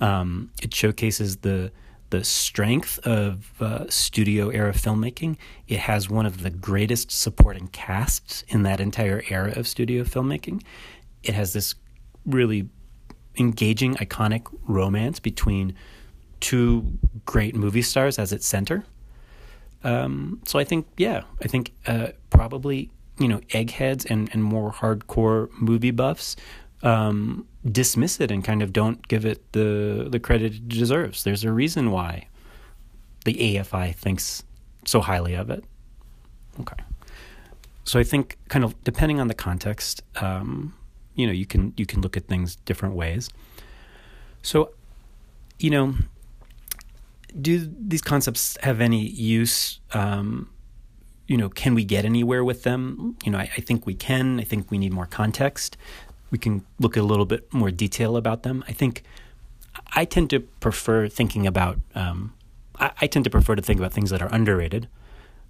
Um, 0.00 0.50
it 0.62 0.74
showcases 0.74 1.38
the 1.38 1.72
the 2.10 2.24
strength 2.24 2.98
of 3.00 3.52
uh, 3.60 3.84
studio 3.90 4.48
era 4.48 4.72
filmmaking. 4.72 5.36
It 5.66 5.80
has 5.80 6.08
one 6.08 6.24
of 6.24 6.42
the 6.42 6.48
greatest 6.48 7.10
supporting 7.10 7.68
casts 7.68 8.44
in 8.48 8.62
that 8.62 8.80
entire 8.80 9.22
era 9.28 9.52
of 9.54 9.68
studio 9.68 10.04
filmmaking. 10.04 10.62
It 11.22 11.34
has 11.34 11.52
this 11.52 11.74
really 12.24 12.70
engaging, 13.38 13.94
iconic 13.96 14.46
romance 14.66 15.20
between 15.20 15.74
two 16.40 16.98
great 17.24 17.54
movie 17.54 17.82
stars 17.82 18.18
as 18.18 18.32
its 18.32 18.46
center. 18.46 18.84
Um, 19.84 20.40
so 20.44 20.58
I 20.58 20.64
think, 20.64 20.86
yeah, 20.96 21.22
I 21.42 21.48
think 21.48 21.72
uh, 21.86 22.08
probably 22.30 22.90
you 23.18 23.28
know 23.28 23.40
eggheads 23.50 24.04
and 24.06 24.30
and 24.32 24.42
more 24.42 24.72
hardcore 24.72 25.50
movie 25.60 25.90
buffs 25.90 26.36
um, 26.82 27.46
dismiss 27.70 28.20
it 28.20 28.30
and 28.30 28.44
kind 28.44 28.62
of 28.62 28.72
don't 28.72 29.06
give 29.08 29.24
it 29.24 29.52
the 29.52 30.06
the 30.10 30.20
credit 30.20 30.54
it 30.54 30.68
deserves. 30.68 31.24
There's 31.24 31.44
a 31.44 31.52
reason 31.52 31.90
why 31.90 32.28
the 33.24 33.34
AFI 33.34 33.94
thinks 33.94 34.44
so 34.84 35.00
highly 35.00 35.34
of 35.34 35.50
it. 35.50 35.64
Okay, 36.60 36.82
so 37.84 37.98
I 37.98 38.04
think 38.04 38.38
kind 38.48 38.64
of 38.64 38.82
depending 38.84 39.20
on 39.20 39.28
the 39.28 39.34
context, 39.34 40.02
um, 40.16 40.74
you 41.18 41.26
know, 41.26 41.32
you 41.32 41.44
can 41.44 41.74
you 41.76 41.84
can 41.84 42.00
look 42.00 42.16
at 42.16 42.26
things 42.26 42.56
different 42.56 42.94
ways. 42.94 43.28
So, 44.42 44.70
you 45.58 45.70
know, 45.70 45.94
do 47.38 47.70
these 47.78 48.00
concepts 48.00 48.56
have 48.62 48.80
any 48.80 49.06
use? 49.06 49.80
Um, 49.92 50.48
you 51.26 51.36
know, 51.36 51.50
can 51.50 51.74
we 51.74 51.84
get 51.84 52.06
anywhere 52.06 52.42
with 52.42 52.62
them? 52.62 53.16
You 53.24 53.32
know, 53.32 53.38
I, 53.38 53.50
I 53.54 53.60
think 53.60 53.84
we 53.84 53.94
can. 53.94 54.40
I 54.40 54.44
think 54.44 54.70
we 54.70 54.78
need 54.78 54.92
more 54.92 55.06
context 55.06 55.76
we 56.30 56.38
can 56.38 56.64
look 56.78 56.96
at 56.96 57.02
a 57.02 57.06
little 57.06 57.24
bit 57.24 57.52
more 57.52 57.70
detail 57.70 58.16
about 58.16 58.42
them. 58.42 58.64
I 58.68 58.72
think 58.72 59.02
I 59.94 60.04
tend 60.04 60.30
to 60.30 60.40
prefer 60.40 61.08
thinking 61.08 61.46
about. 61.46 61.78
Um, 61.94 62.34
I, 62.78 62.90
I, 63.00 63.06
tend 63.06 63.24
to 63.24 63.30
prefer 63.30 63.54
to 63.56 63.62
think 63.62 63.80
about 63.80 63.92
things 63.92 64.10
that 64.10 64.20
are 64.20 64.32
underrated. 64.32 64.88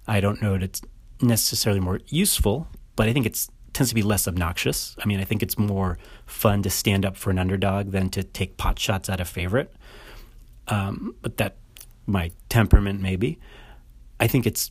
I 0.07 0.19
don't 0.19 0.41
know 0.41 0.53
that 0.53 0.63
it's 0.63 0.81
necessarily 1.21 1.79
more 1.79 1.99
useful, 2.07 2.67
but 2.95 3.07
I 3.07 3.13
think 3.13 3.25
it 3.25 3.47
tends 3.79 3.91
to 3.91 3.95
be 3.95 4.03
less 4.03 4.27
obnoxious. 4.27 4.93
I 5.01 5.07
mean, 5.07 5.21
I 5.21 5.23
think 5.23 5.41
it's 5.41 5.57
more 5.57 5.97
fun 6.25 6.61
to 6.63 6.69
stand 6.69 7.05
up 7.05 7.15
for 7.15 7.29
an 7.29 7.39
underdog 7.39 7.91
than 7.91 8.09
to 8.09 8.23
take 8.23 8.57
pot 8.57 8.77
shots 8.77 9.07
at 9.07 9.21
a 9.21 9.25
favorite. 9.25 9.73
Um, 10.67 11.15
but 11.21 11.37
that 11.37 11.55
my 12.05 12.31
temperament 12.49 12.99
maybe. 12.99 13.39
I 14.19 14.27
think 14.27 14.45
it's 14.45 14.69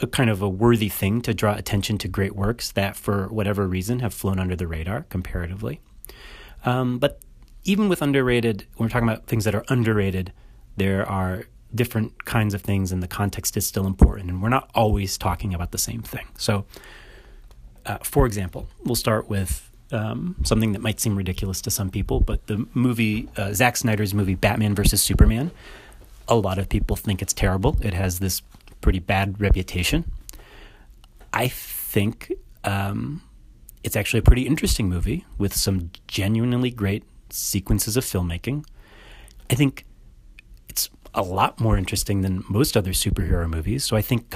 a 0.00 0.08
kind 0.08 0.30
of 0.30 0.42
a 0.42 0.48
worthy 0.48 0.88
thing 0.88 1.20
to 1.22 1.32
draw 1.32 1.54
attention 1.54 1.96
to 1.98 2.08
great 2.08 2.34
works 2.34 2.72
that, 2.72 2.96
for 2.96 3.28
whatever 3.28 3.68
reason, 3.68 4.00
have 4.00 4.12
flown 4.12 4.40
under 4.40 4.56
the 4.56 4.66
radar 4.66 5.04
comparatively. 5.04 5.80
Um, 6.64 6.98
but 6.98 7.20
even 7.62 7.88
with 7.88 8.02
underrated, 8.02 8.66
when 8.74 8.86
we're 8.86 8.90
talking 8.90 9.08
about 9.08 9.28
things 9.28 9.44
that 9.44 9.54
are 9.54 9.64
underrated, 9.68 10.32
there 10.76 11.08
are 11.08 11.44
different 11.72 12.24
kinds 12.24 12.52
of 12.52 12.62
things, 12.62 12.90
and 12.90 13.00
the 13.00 13.06
context 13.06 13.56
is 13.56 13.64
still 13.64 13.86
important. 13.86 14.28
And 14.28 14.42
we're 14.42 14.48
not 14.48 14.68
always 14.74 15.16
talking 15.16 15.54
about 15.54 15.70
the 15.70 15.78
same 15.78 16.02
thing. 16.02 16.26
So, 16.36 16.64
uh, 17.88 17.98
for 18.02 18.26
example, 18.26 18.68
we'll 18.84 18.94
start 18.94 19.28
with 19.28 19.70
um, 19.90 20.36
something 20.44 20.72
that 20.72 20.82
might 20.82 21.00
seem 21.00 21.16
ridiculous 21.16 21.60
to 21.62 21.70
some 21.70 21.90
people, 21.90 22.20
but 22.20 22.46
the 22.46 22.66
movie, 22.74 23.28
uh, 23.36 23.52
Zack 23.54 23.76
Snyder's 23.76 24.12
movie 24.12 24.34
Batman 24.34 24.74
versus 24.74 25.02
Superman, 25.02 25.50
a 26.28 26.36
lot 26.36 26.58
of 26.58 26.68
people 26.68 26.94
think 26.94 27.22
it's 27.22 27.32
terrible. 27.32 27.78
It 27.80 27.94
has 27.94 28.18
this 28.18 28.42
pretty 28.82 28.98
bad 28.98 29.40
reputation. 29.40 30.04
I 31.32 31.48
think 31.48 32.30
um, 32.64 33.22
it's 33.82 33.96
actually 33.96 34.18
a 34.20 34.22
pretty 34.22 34.46
interesting 34.46 34.88
movie 34.88 35.24
with 35.38 35.54
some 35.54 35.90
genuinely 36.06 36.70
great 36.70 37.04
sequences 37.30 37.96
of 37.96 38.04
filmmaking. 38.04 38.66
I 39.50 39.54
think 39.54 39.86
it's 40.68 40.90
a 41.14 41.22
lot 41.22 41.58
more 41.58 41.78
interesting 41.78 42.20
than 42.20 42.44
most 42.48 42.76
other 42.76 42.92
superhero 42.92 43.48
movies. 43.48 43.84
So 43.84 43.96
I 43.96 44.02
think 44.02 44.28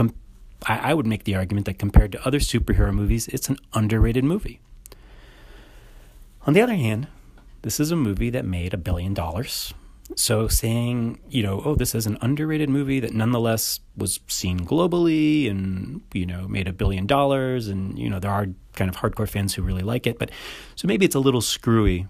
I, 0.66 0.90
I 0.90 0.95
would 0.95 1.07
make 1.07 1.25
the 1.25 1.35
argument 1.35 1.66
that 1.66 1.78
compared 1.78 2.12
to 2.12 2.26
other 2.26 2.38
superhero 2.38 2.92
movies, 2.92 3.28
it's 3.28 3.49
an 3.49 3.59
underrated 3.73 4.25
movie. 4.25 4.61
On 6.47 6.54
the 6.54 6.61
other 6.61 6.75
hand, 6.75 7.09
this 7.62 7.78
is 7.78 7.90
a 7.90 7.97
movie 7.97 8.31
that 8.31 8.45
made 8.45 8.75
a 8.75 8.76
billion 8.76 9.14
dollars 9.14 9.75
so 10.16 10.49
saying, 10.49 11.21
you 11.28 11.42
know, 11.42 11.62
oh, 11.64 11.75
this 11.75 11.95
is 11.95 12.07
an 12.07 12.19
underrated 12.21 12.69
movie 12.69 13.00
that 13.00 13.14
nonetheless 13.14 13.81
was 13.97 14.21
seen 14.26 14.61
globally 14.61 15.50
and, 15.50 16.02
you 16.12 16.26
know, 16.26 16.49
made 16.49 16.69
a 16.69 16.73
billion 16.73 17.07
dollars 17.07 17.69
and, 17.69 17.99
you 17.99 18.11
know, 18.11 18.19
there 18.19 18.31
are 18.31 18.49
kind 18.75 18.90
of 18.90 18.97
hardcore 18.97 19.28
fans 19.28 19.54
who 19.54 19.62
really 19.62 19.83
like 19.83 20.07
it. 20.07 20.19
But 20.19 20.31
so 20.76 20.88
maybe 20.88 21.04
it's 21.04 21.14
a 21.14 21.21
little 21.21 21.40
screwy 21.40 22.07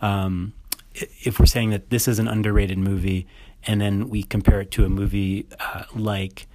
um, 0.00 0.52
if 0.94 1.38
we're 1.38 1.46
saying 1.46 1.70
that 1.70 1.90
this 1.90 2.08
is 2.08 2.18
an 2.18 2.28
underrated 2.28 2.78
movie 2.78 3.26
and 3.66 3.80
then 3.80 4.08
we 4.08 4.22
compare 4.22 4.60
it 4.60 4.70
to 4.72 4.84
a 4.84 4.88
movie 4.88 5.46
uh, 5.60 5.84
like 5.94 6.46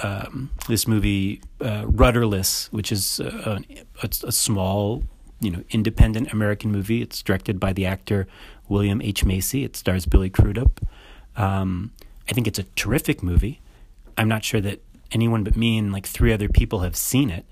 um, 0.00 0.50
this 0.68 0.86
movie 0.86 1.40
uh, 1.60 1.84
Rudderless, 1.86 2.72
which 2.72 2.90
is 2.92 3.20
a, 3.20 3.60
a, 4.02 4.08
a 4.24 4.32
small, 4.32 5.04
you 5.40 5.50
know, 5.50 5.64
independent 5.70 6.32
American 6.32 6.72
movie. 6.72 7.02
It's 7.02 7.22
directed 7.22 7.60
by 7.60 7.72
the 7.72 7.86
actor 7.86 8.26
William 8.68 9.00
H. 9.02 9.24
Macy. 9.24 9.64
It 9.64 9.76
stars 9.76 10.06
Billy 10.06 10.30
Crudup. 10.30 10.80
Um, 11.36 11.92
I 12.28 12.32
think 12.32 12.46
it's 12.46 12.58
a 12.58 12.64
terrific 12.76 13.22
movie. 13.22 13.60
I'm 14.16 14.28
not 14.28 14.44
sure 14.44 14.60
that 14.60 14.82
anyone 15.10 15.44
but 15.44 15.56
me 15.56 15.78
and 15.78 15.92
like 15.92 16.06
three 16.06 16.32
other 16.32 16.48
people 16.48 16.80
have 16.80 16.96
seen 16.96 17.30
it. 17.30 17.46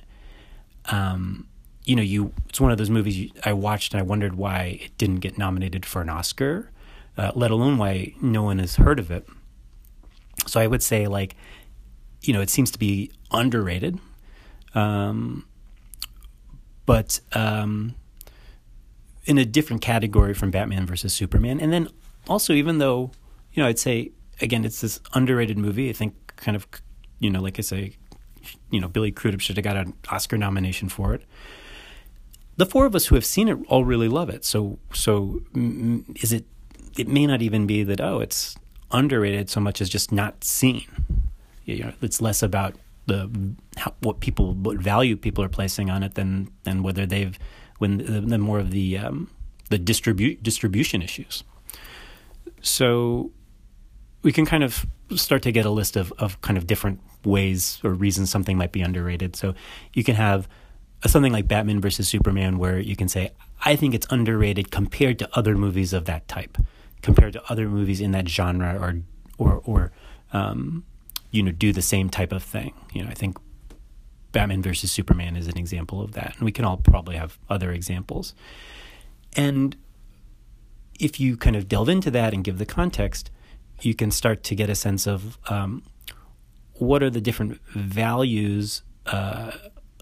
Um, 0.87 1.47
you 1.85 1.97
know, 1.97 2.03
you 2.03 2.33
it's 2.49 2.61
one 2.61 2.71
of 2.71 2.79
those 2.79 2.91
movies 2.91 3.19
you, 3.19 3.31
I 3.45 3.53
watched 3.53 3.95
and 3.95 4.01
I 4.01 4.05
wondered 4.05 4.37
why 4.37 4.79
it 4.83 4.97
didn't 4.99 5.21
get 5.21 5.39
nominated 5.39 5.85
for 5.87 6.03
an 6.03 6.09
Oscar, 6.09 6.71
uh, 7.17 7.33
let 7.35 7.51
alone 7.51 7.79
why 7.79 8.15
no 8.21 8.43
one 8.43 8.59
has 8.59 8.77
heard 8.77 8.99
of 8.99 9.11
it. 9.11 9.27
So 10.47 10.61
I 10.61 10.67
would 10.67 10.83
say 10.83 11.07
like, 11.07 11.37
you 12.23 12.33
know, 12.33 12.41
it 12.41 12.50
seems 12.50 12.71
to 12.73 12.79
be 12.79 13.11
underrated. 13.31 13.99
Um, 14.75 15.47
but 16.87 17.21
um, 17.33 17.95
in 19.25 19.39
a 19.39 19.45
different 19.45 19.83
category 19.83 20.35
from 20.35 20.50
Batman 20.50 20.87
versus 20.87 21.12
Superman. 21.12 21.61
And 21.61 21.73
then 21.73 21.89
also, 22.29 22.53
even 22.53 22.79
though, 22.79 23.12
you 23.53 23.62
know, 23.62 23.69
I'd 23.69 23.79
say, 23.79 24.11
again, 24.41 24.65
it's 24.65 24.81
this 24.81 25.00
underrated 25.15 25.59
movie, 25.59 25.89
I 25.89 25.93
think 25.93 26.15
kind 26.37 26.57
of, 26.57 26.67
you 27.19 27.31
know, 27.31 27.41
like 27.41 27.59
I 27.59 27.62
say, 27.62 27.97
you 28.71 28.81
know, 28.81 28.89
Billy 28.89 29.12
Crudup 29.12 29.41
should 29.41 29.57
have 29.57 29.65
got 29.65 29.77
an 29.77 29.95
Oscar 30.09 30.39
nomination 30.39 30.89
for 30.89 31.15
it. 31.15 31.23
The 32.57 32.67
four 32.67 32.87
of 32.87 32.95
us 32.95 33.07
who 33.07 33.15
have 33.15 33.25
seen 33.25 33.49
it 33.49 33.59
all 33.69 33.85
really 33.85 34.09
love 34.09 34.29
it. 34.29 34.45
So, 34.45 34.79
so 34.93 35.41
is 36.17 36.33
it, 36.33 36.47
it 36.99 37.09
may 37.09 37.27
not 37.27 37.43
even 37.43 37.67
be 37.67 37.85
that, 37.85 38.00
oh, 38.00 38.21
it's 38.21 38.57
underrated 38.91 39.49
so 39.49 39.61
much 39.61 39.81
as 39.81 39.89
just 39.89 40.11
not 40.11 40.43
seen. 40.43 40.87
You 41.64 41.85
know, 41.85 41.93
it's 42.02 42.21
less 42.21 42.43
about 42.43 42.75
the 43.07 43.31
how, 43.76 43.95
what 44.00 44.21
people 44.21 44.55
what 44.55 44.79
value 44.79 45.17
people 45.17 45.43
are 45.45 45.49
placing 45.49 45.90
on 45.90 46.02
it 46.02 46.14
than 46.14 46.50
than 46.64 46.83
whether 46.83 47.07
they've 47.07 47.38
when 47.79 47.99
the, 47.99 48.21
the 48.21 48.38
more 48.38 48.59
of 48.59 48.71
the 48.71 48.99
um, 48.99 49.31
the 49.69 49.79
distribute 49.79 50.43
distribution 50.43 51.02
issues. 51.02 51.45
So 52.61 53.31
we 54.23 54.33
can 54.33 54.45
kind 54.45 54.62
of 54.62 54.87
start 55.17 55.43
to 55.43 55.52
get 55.52 55.64
a 55.64 55.71
list 55.71 55.97
of, 55.97 56.12
of 56.19 56.40
kind 56.43 56.59
of 56.59 56.67
different 56.67 57.00
ways 57.25 57.81
or 57.83 57.93
reasons 57.93 58.31
something 58.31 58.57
might 58.57 58.73
be 58.73 58.83
underrated. 58.83 59.35
So 59.37 59.55
you 59.95 60.05
can 60.05 60.14
have 60.14 60.47
something 61.07 61.33
like 61.33 61.49
Batman 61.49 61.81
versus 61.81 62.09
Superman, 62.09 62.59
where 62.59 62.79
you 62.79 62.97
can 62.97 63.09
say, 63.09 63.31
I 63.64 63.76
think 63.76 63.95
it's 63.95 64.07
underrated 64.11 64.71
compared 64.71 65.19
to 65.21 65.29
other 65.33 65.57
movies 65.57 65.93
of 65.93 66.05
that 66.05 66.29
type, 66.29 66.59
compared 67.02 67.33
to 67.33 67.43
other 67.50 67.69
movies 67.69 68.00
in 68.00 68.12
that 68.12 68.29
genre, 68.29 68.79
or 68.79 69.00
or 69.38 69.62
or 69.64 69.93
um, 70.33 70.85
you 71.31 71.43
know 71.43 71.53
do 71.53 71.73
the 71.73 71.83
same 71.83 72.11
type 72.11 72.33
of 72.33 72.43
thing. 72.43 72.75
You 72.93 73.05
know, 73.05 73.11
I 73.11 73.15
think 73.15 73.39
Batman 74.33 74.63
versus 74.63 74.91
Superman 74.93 75.37
is 75.37 75.49
an 75.49 75.59
example 75.59 76.01
of 76.01 76.13
that. 76.13 76.35
And 76.37 76.45
we 76.45 76.53
can 76.53 76.65
all 76.65 76.77
probably 76.77 77.17
have 77.17 77.39
other 77.49 77.73
examples. 77.73 78.35
And 79.37 79.77
if 80.99 81.19
you 81.19 81.37
kind 81.37 81.57
of 81.57 81.69
delve 81.69 81.89
into 81.89 82.11
that 82.13 82.35
and 82.35 82.45
give 82.45 82.59
the 82.59 82.67
context, 82.67 83.31
you 83.81 83.95
can 83.95 84.11
start 84.11 84.43
to 84.45 84.55
get 84.55 84.69
a 84.69 84.75
sense 84.75 85.07
of 85.07 85.39
um, 85.49 85.83
what 86.75 87.03
are 87.03 87.11
the 87.11 87.21
different 87.21 87.61
values 87.69 88.83
uh, 89.07 89.53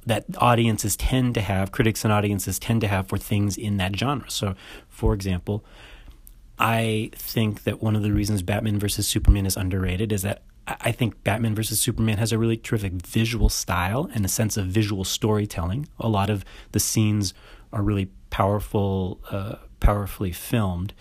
that 0.04 0.24
audiences 0.38 0.96
tend 0.96 1.34
to 1.34 1.40
have, 1.40 1.70
critics 1.70 2.04
and 2.04 2.12
audiences 2.12 2.58
tend 2.58 2.80
to 2.80 2.88
have 2.88 3.06
for 3.08 3.18
things 3.18 3.56
in 3.56 3.76
that 3.76 3.96
genre. 3.96 4.30
So, 4.30 4.54
for 4.88 5.14
example, 5.14 5.64
I 6.58 7.10
think 7.14 7.62
that 7.64 7.82
one 7.82 7.94
of 7.94 8.02
the 8.02 8.12
reasons 8.12 8.42
Batman 8.42 8.78
versus 8.78 9.06
Superman 9.06 9.46
is 9.46 9.56
underrated 9.56 10.12
is 10.12 10.22
that 10.22 10.42
I 10.80 10.92
think 10.92 11.22
Batman 11.24 11.54
versus 11.54 11.80
Superman 11.80 12.18
has 12.18 12.32
a 12.32 12.38
really 12.38 12.56
terrific 12.56 12.92
visual 12.92 13.48
style 13.48 14.10
and 14.14 14.24
a 14.24 14.28
sense 14.28 14.56
of 14.56 14.66
visual 14.66 15.04
storytelling. 15.04 15.88
A 15.98 16.08
lot 16.08 16.30
of 16.30 16.44
the 16.72 16.80
scenes 16.80 17.32
are 17.72 17.82
really 17.82 18.10
powerful, 18.30 19.20
uh, 19.30 19.56
powerfully 19.80 20.32
filmed. 20.32 20.92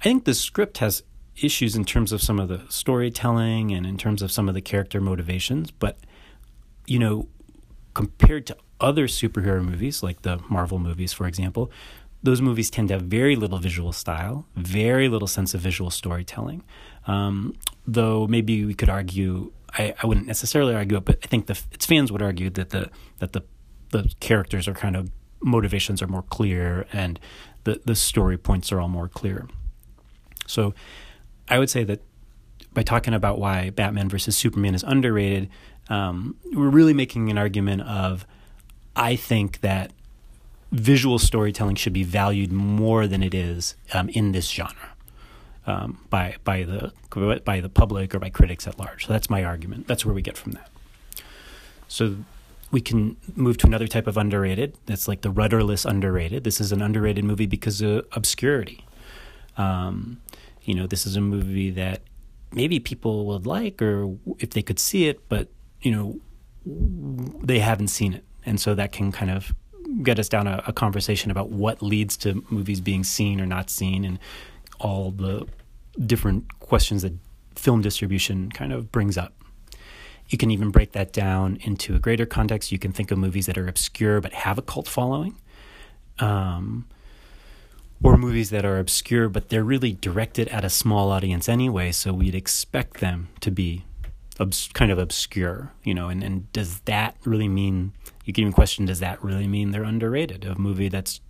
I 0.00 0.04
think 0.04 0.24
the 0.24 0.34
script 0.34 0.78
has 0.78 1.02
issues 1.36 1.76
in 1.76 1.84
terms 1.84 2.12
of 2.12 2.22
some 2.22 2.40
of 2.40 2.48
the 2.48 2.62
storytelling 2.68 3.72
and 3.72 3.86
in 3.86 3.96
terms 3.96 4.22
of 4.22 4.32
some 4.32 4.48
of 4.48 4.54
the 4.54 4.60
character 4.60 5.00
motivations, 5.00 5.70
but 5.70 5.98
you 6.86 6.98
know, 6.98 7.28
compared 7.94 8.46
to 8.46 8.56
other 8.80 9.06
superhero 9.06 9.62
movies 9.62 10.02
like 10.02 10.22
the 10.22 10.40
Marvel 10.48 10.78
movies, 10.78 11.12
for 11.12 11.26
example, 11.26 11.70
those 12.22 12.40
movies 12.40 12.70
tend 12.70 12.88
to 12.88 12.94
have 12.94 13.02
very 13.02 13.36
little 13.36 13.58
visual 13.58 13.92
style, 13.92 14.46
very 14.56 15.08
little 15.08 15.28
sense 15.28 15.54
of 15.54 15.60
visual 15.60 15.90
storytelling. 15.90 16.64
Um, 17.06 17.54
though 17.88 18.26
maybe 18.26 18.64
we 18.66 18.74
could 18.74 18.90
argue, 18.90 19.50
I, 19.72 19.94
I 20.00 20.06
wouldn't 20.06 20.26
necessarily 20.26 20.74
argue 20.74 20.98
it, 20.98 21.04
but 21.06 21.18
I 21.24 21.26
think 21.26 21.46
the 21.46 21.58
its 21.72 21.86
fans 21.86 22.12
would 22.12 22.22
argue 22.22 22.50
that 22.50 22.70
the 22.70 22.90
that 23.18 23.32
the 23.32 23.42
the 23.90 24.12
characters 24.20 24.68
are 24.68 24.74
kind 24.74 24.94
of 24.94 25.10
motivations 25.40 26.02
are 26.02 26.06
more 26.06 26.22
clear 26.22 26.86
and 26.92 27.18
the 27.64 27.80
the 27.84 27.94
story 27.96 28.36
points 28.36 28.70
are 28.70 28.80
all 28.80 28.88
more 28.88 29.08
clear. 29.08 29.48
So 30.46 30.74
I 31.48 31.58
would 31.58 31.70
say 31.70 31.82
that 31.84 32.02
by 32.74 32.82
talking 32.82 33.14
about 33.14 33.38
why 33.38 33.70
Batman 33.70 34.10
versus 34.10 34.36
Superman 34.36 34.74
is 34.74 34.82
underrated, 34.82 35.48
um, 35.88 36.36
we're 36.52 36.68
really 36.68 36.92
making 36.92 37.30
an 37.30 37.38
argument 37.38 37.82
of 37.82 38.26
I 38.94 39.16
think 39.16 39.60
that 39.62 39.92
visual 40.72 41.18
storytelling 41.18 41.76
should 41.76 41.94
be 41.94 42.04
valued 42.04 42.52
more 42.52 43.06
than 43.06 43.22
it 43.22 43.34
is 43.34 43.76
um, 43.94 44.10
in 44.10 44.32
this 44.32 44.50
genre 44.50 44.94
um, 45.68 46.00
by 46.08 46.36
by 46.44 46.64
the 46.64 46.92
by 47.44 47.60
the 47.60 47.68
public 47.68 48.14
or 48.14 48.18
by 48.18 48.30
critics 48.30 48.66
at 48.66 48.78
large. 48.78 49.06
So 49.06 49.12
that's 49.12 49.28
my 49.28 49.44
argument. 49.44 49.86
That's 49.86 50.04
where 50.04 50.14
we 50.14 50.22
get 50.22 50.36
from 50.36 50.52
that. 50.52 50.70
So 51.88 52.16
we 52.70 52.80
can 52.80 53.16
move 53.36 53.58
to 53.58 53.66
another 53.66 53.86
type 53.86 54.06
of 54.06 54.16
underrated. 54.16 54.76
That's 54.86 55.06
like 55.06 55.20
the 55.20 55.30
rudderless 55.30 55.84
underrated. 55.84 56.44
This 56.44 56.60
is 56.60 56.72
an 56.72 56.82
underrated 56.82 57.24
movie 57.24 57.46
because 57.46 57.80
of 57.82 58.06
obscurity. 58.12 58.84
Um, 59.56 60.20
you 60.62 60.74
know, 60.74 60.86
this 60.86 61.06
is 61.06 61.16
a 61.16 61.20
movie 61.20 61.70
that 61.70 62.00
maybe 62.52 62.80
people 62.80 63.26
would 63.26 63.46
like 63.46 63.82
or 63.82 64.16
if 64.38 64.50
they 64.50 64.62
could 64.62 64.78
see 64.78 65.08
it, 65.08 65.28
but 65.28 65.48
you 65.82 65.92
know, 65.92 66.20
they 67.42 67.58
haven't 67.58 67.88
seen 67.88 68.14
it, 68.14 68.24
and 68.44 68.58
so 68.58 68.74
that 68.74 68.92
can 68.92 69.12
kind 69.12 69.30
of 69.30 69.54
get 70.02 70.18
us 70.18 70.28
down 70.28 70.46
a, 70.46 70.62
a 70.66 70.72
conversation 70.72 71.30
about 71.30 71.50
what 71.50 71.82
leads 71.82 72.16
to 72.16 72.44
movies 72.50 72.80
being 72.80 73.04
seen 73.04 73.40
or 73.40 73.46
not 73.46 73.70
seen, 73.70 74.04
and 74.04 74.18
all 74.80 75.10
the 75.10 75.46
different 76.06 76.58
questions 76.60 77.02
that 77.02 77.14
film 77.54 77.82
distribution 77.82 78.50
kind 78.50 78.72
of 78.72 78.92
brings 78.92 79.18
up. 79.18 79.34
You 80.28 80.38
can 80.38 80.50
even 80.50 80.70
break 80.70 80.92
that 80.92 81.12
down 81.12 81.56
into 81.62 81.94
a 81.94 81.98
greater 81.98 82.26
context. 82.26 82.70
You 82.70 82.78
can 82.78 82.92
think 82.92 83.10
of 83.10 83.18
movies 83.18 83.46
that 83.46 83.56
are 83.56 83.66
obscure 83.66 84.20
but 84.20 84.32
have 84.32 84.58
a 84.58 84.62
cult 84.62 84.86
following, 84.86 85.36
um, 86.18 86.86
or 88.02 88.16
movies 88.16 88.50
that 88.50 88.64
are 88.64 88.78
obscure 88.78 89.28
but 89.28 89.48
they're 89.48 89.64
really 89.64 89.94
directed 89.94 90.48
at 90.48 90.64
a 90.64 90.70
small 90.70 91.10
audience 91.10 91.48
anyway. 91.48 91.92
So 91.92 92.12
we'd 92.12 92.34
expect 92.34 93.00
them 93.00 93.28
to 93.40 93.50
be 93.50 93.84
obs- 94.38 94.68
kind 94.72 94.90
of 94.90 94.98
obscure, 94.98 95.72
you 95.82 95.94
know. 95.94 96.08
And, 96.08 96.22
and 96.22 96.52
does 96.52 96.80
that 96.80 97.16
really 97.24 97.48
mean? 97.48 97.92
You 98.24 98.32
can 98.32 98.42
even 98.42 98.52
question: 98.52 98.84
Does 98.84 99.00
that 99.00 99.22
really 99.24 99.46
mean 99.46 99.70
they're 99.70 99.84
underrated? 99.84 100.44
A 100.44 100.58
movie 100.58 100.88
that's, 100.88 101.20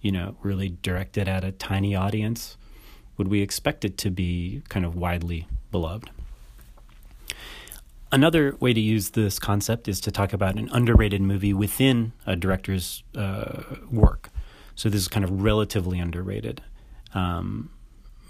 you 0.00 0.10
know, 0.10 0.36
really 0.42 0.70
directed 0.82 1.28
at 1.28 1.44
a 1.44 1.52
tiny 1.52 1.94
audience, 1.94 2.56
would 3.16 3.28
we 3.28 3.40
expect 3.40 3.84
it 3.84 3.96
to 3.98 4.10
be 4.10 4.62
kind 4.68 4.84
of 4.84 4.94
widely 4.94 5.46
beloved? 5.70 6.10
Another 8.12 8.56
way 8.60 8.72
to 8.72 8.80
use 8.80 9.10
this 9.10 9.38
concept 9.38 9.88
is 9.88 10.00
to 10.00 10.10
talk 10.10 10.32
about 10.32 10.56
an 10.56 10.68
underrated 10.72 11.20
movie 11.20 11.52
within 11.52 12.12
a 12.24 12.36
director's 12.36 13.02
uh, 13.16 13.62
work. 13.90 14.30
So 14.74 14.88
this 14.88 15.00
is 15.00 15.08
kind 15.08 15.24
of 15.24 15.42
relatively 15.42 15.98
underrated. 15.98 16.62
Um, 17.14 17.70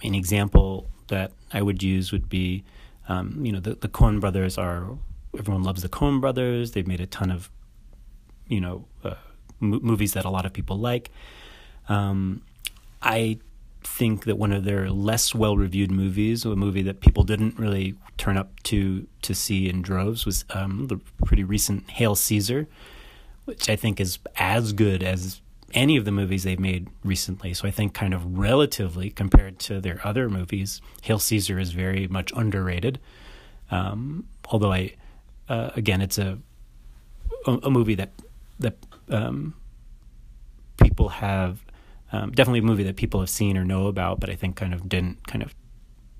an 0.03 0.15
example 0.15 0.89
that 1.09 1.33
I 1.53 1.61
would 1.63 1.83
use 1.83 2.11
would 2.13 2.29
be, 2.29 2.65
um, 3.09 3.45
you 3.45 3.53
know, 3.53 3.61
the, 3.61 3.75
the 3.75 3.89
Coen 3.89 4.21
brothers 4.21 4.57
are, 4.57 4.97
everyone 5.39 5.63
loves 5.63 5.83
the 5.83 5.89
Coen 5.89 6.21
brothers. 6.21 6.73
They've 6.73 6.87
made 6.87 7.01
a 7.01 7.07
ton 7.07 7.31
of, 7.31 7.51
you 8.49 8.61
know, 8.61 8.87
uh, 9.05 9.15
m- 9.61 9.83
movies 9.83 10.15
that 10.15 10.25
a 10.25 10.31
lot 10.31 10.47
of 10.47 10.53
people 10.53 10.79
like. 10.79 11.11
Um, 11.89 12.43
I 13.03 13.39
think 13.87 14.25
that 14.25 14.37
one 14.37 14.53
of 14.53 14.65
their 14.65 14.91
less 14.91 15.35
well 15.35 15.57
reviewed 15.57 15.91
movies, 15.91 16.45
a 16.45 16.55
movie 16.55 16.83
that 16.83 17.01
people 17.01 17.23
didn't 17.23 17.59
really 17.59 17.95
turn 18.19 18.37
up 18.37 18.63
to 18.65 19.07
to 19.23 19.35
see 19.35 19.69
in 19.69 19.83
droves, 19.83 20.27
was 20.27 20.45
um, 20.51 20.89
the 20.89 20.99
pretty 21.25 21.45
recent 21.45 21.89
Hail 21.91 22.15
Caesar, 22.15 22.67
which 23.45 23.69
I 23.69 23.77
think 23.77 24.01
is 24.01 24.19
as 24.37 24.73
good 24.73 25.03
as 25.03 25.41
any 25.73 25.97
of 25.97 26.05
the 26.05 26.13
movies 26.13 26.45
they've 26.45 26.59
made 26.59 26.89
recently. 27.05 27.55
So 27.55 27.67
I 27.67 27.71
think, 27.71 27.95
kind 27.95 28.15
of 28.15 28.39
relatively 28.39 29.11
compared 29.11 29.59
to 29.61 29.81
their 29.81 30.01
other 30.05 30.29
movies, 30.29 30.81
Hail 31.03 31.19
Caesar 31.19 31.59
is 31.59 31.73
very 31.73 32.07
much 32.07 32.33
underrated. 32.37 32.99
Um, 33.71 34.27
although 34.49 34.73
I, 34.73 34.95
uh, 35.49 35.71
again, 35.77 36.01
it's 36.01 36.19
a, 36.19 36.39
a, 37.47 37.71
movie 37.71 37.97
that 37.97 38.13
that 38.59 38.77
um, 39.09 39.55
people 40.77 41.09
have 41.09 41.66
um, 42.13 42.31
definitely 42.33 42.61
a 42.61 42.63
movie 42.63 42.85
that 42.85 42.97
people 42.97 43.21
have 43.21 43.31
seen 43.31 43.57
or 43.57 43.65
know 43.65 43.87
about, 43.87 44.21
but 44.21 44.31
I 44.31 44.35
think 44.35 44.57
kind 44.57 44.73
of 44.73 44.89
didn't 44.89 45.27
kind 45.27 45.43
of 45.43 45.55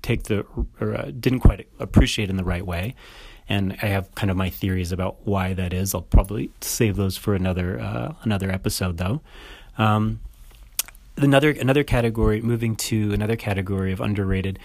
take 0.01 0.23
the 0.23 0.45
or 0.79 0.95
uh, 0.95 1.11
didn't 1.17 1.39
quite 1.39 1.67
appreciate 1.79 2.29
in 2.29 2.37
the 2.37 2.43
right 2.43 2.65
way. 2.65 2.95
And 3.49 3.77
I 3.81 3.87
have 3.87 4.13
kind 4.15 4.29
of 4.29 4.35
my 4.35 4.49
theories 4.49 4.91
about 4.91 5.25
why 5.25 5.53
that 5.53 5.73
is. 5.73 5.95
I'll 5.95 6.01
probably 6.01 6.51
save 6.59 6.97
those 6.97 7.15
for 7.15 7.33
another 7.33 7.79
uh, 7.79 8.13
another 8.23 8.51
episode, 8.51 8.97
though. 8.97 9.21
Um, 9.77 10.19
another 11.15 11.51
another 11.51 11.83
category, 11.83 12.41
moving 12.41 12.75
to 12.75 13.13
another 13.13 13.35
category 13.35 13.91
of 13.91 14.01
underrated 14.01 14.59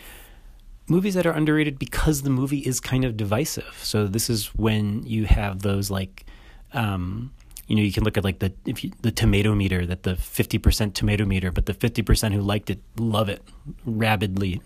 movies 0.88 1.14
that 1.14 1.26
are 1.26 1.32
underrated 1.32 1.78
because 1.78 2.22
the 2.22 2.30
movie 2.30 2.58
is 2.58 2.80
kind 2.80 3.04
of 3.04 3.16
divisive. 3.16 3.78
So 3.82 4.06
this 4.06 4.28
is 4.28 4.46
when 4.54 5.04
you 5.06 5.26
have 5.26 5.62
those 5.62 5.90
like 5.90 6.26
um, 6.72 7.32
you 7.72 7.76
know 7.76 7.84
you 7.84 7.90
can 7.90 8.04
look 8.04 8.18
at 8.18 8.22
like 8.22 8.40
the 8.40 8.52
if 8.66 8.84
you, 8.84 8.92
the 9.00 9.10
tomato 9.10 9.54
meter 9.54 9.86
that 9.86 10.02
the 10.02 10.12
50% 10.12 10.92
tomato 10.92 11.24
meter 11.24 11.50
but 11.50 11.64
the 11.64 11.72
50% 11.72 12.34
who 12.34 12.42
liked 12.42 12.68
it 12.68 12.80
love 12.98 13.30
it 13.30 13.42
rabidly. 13.86 14.60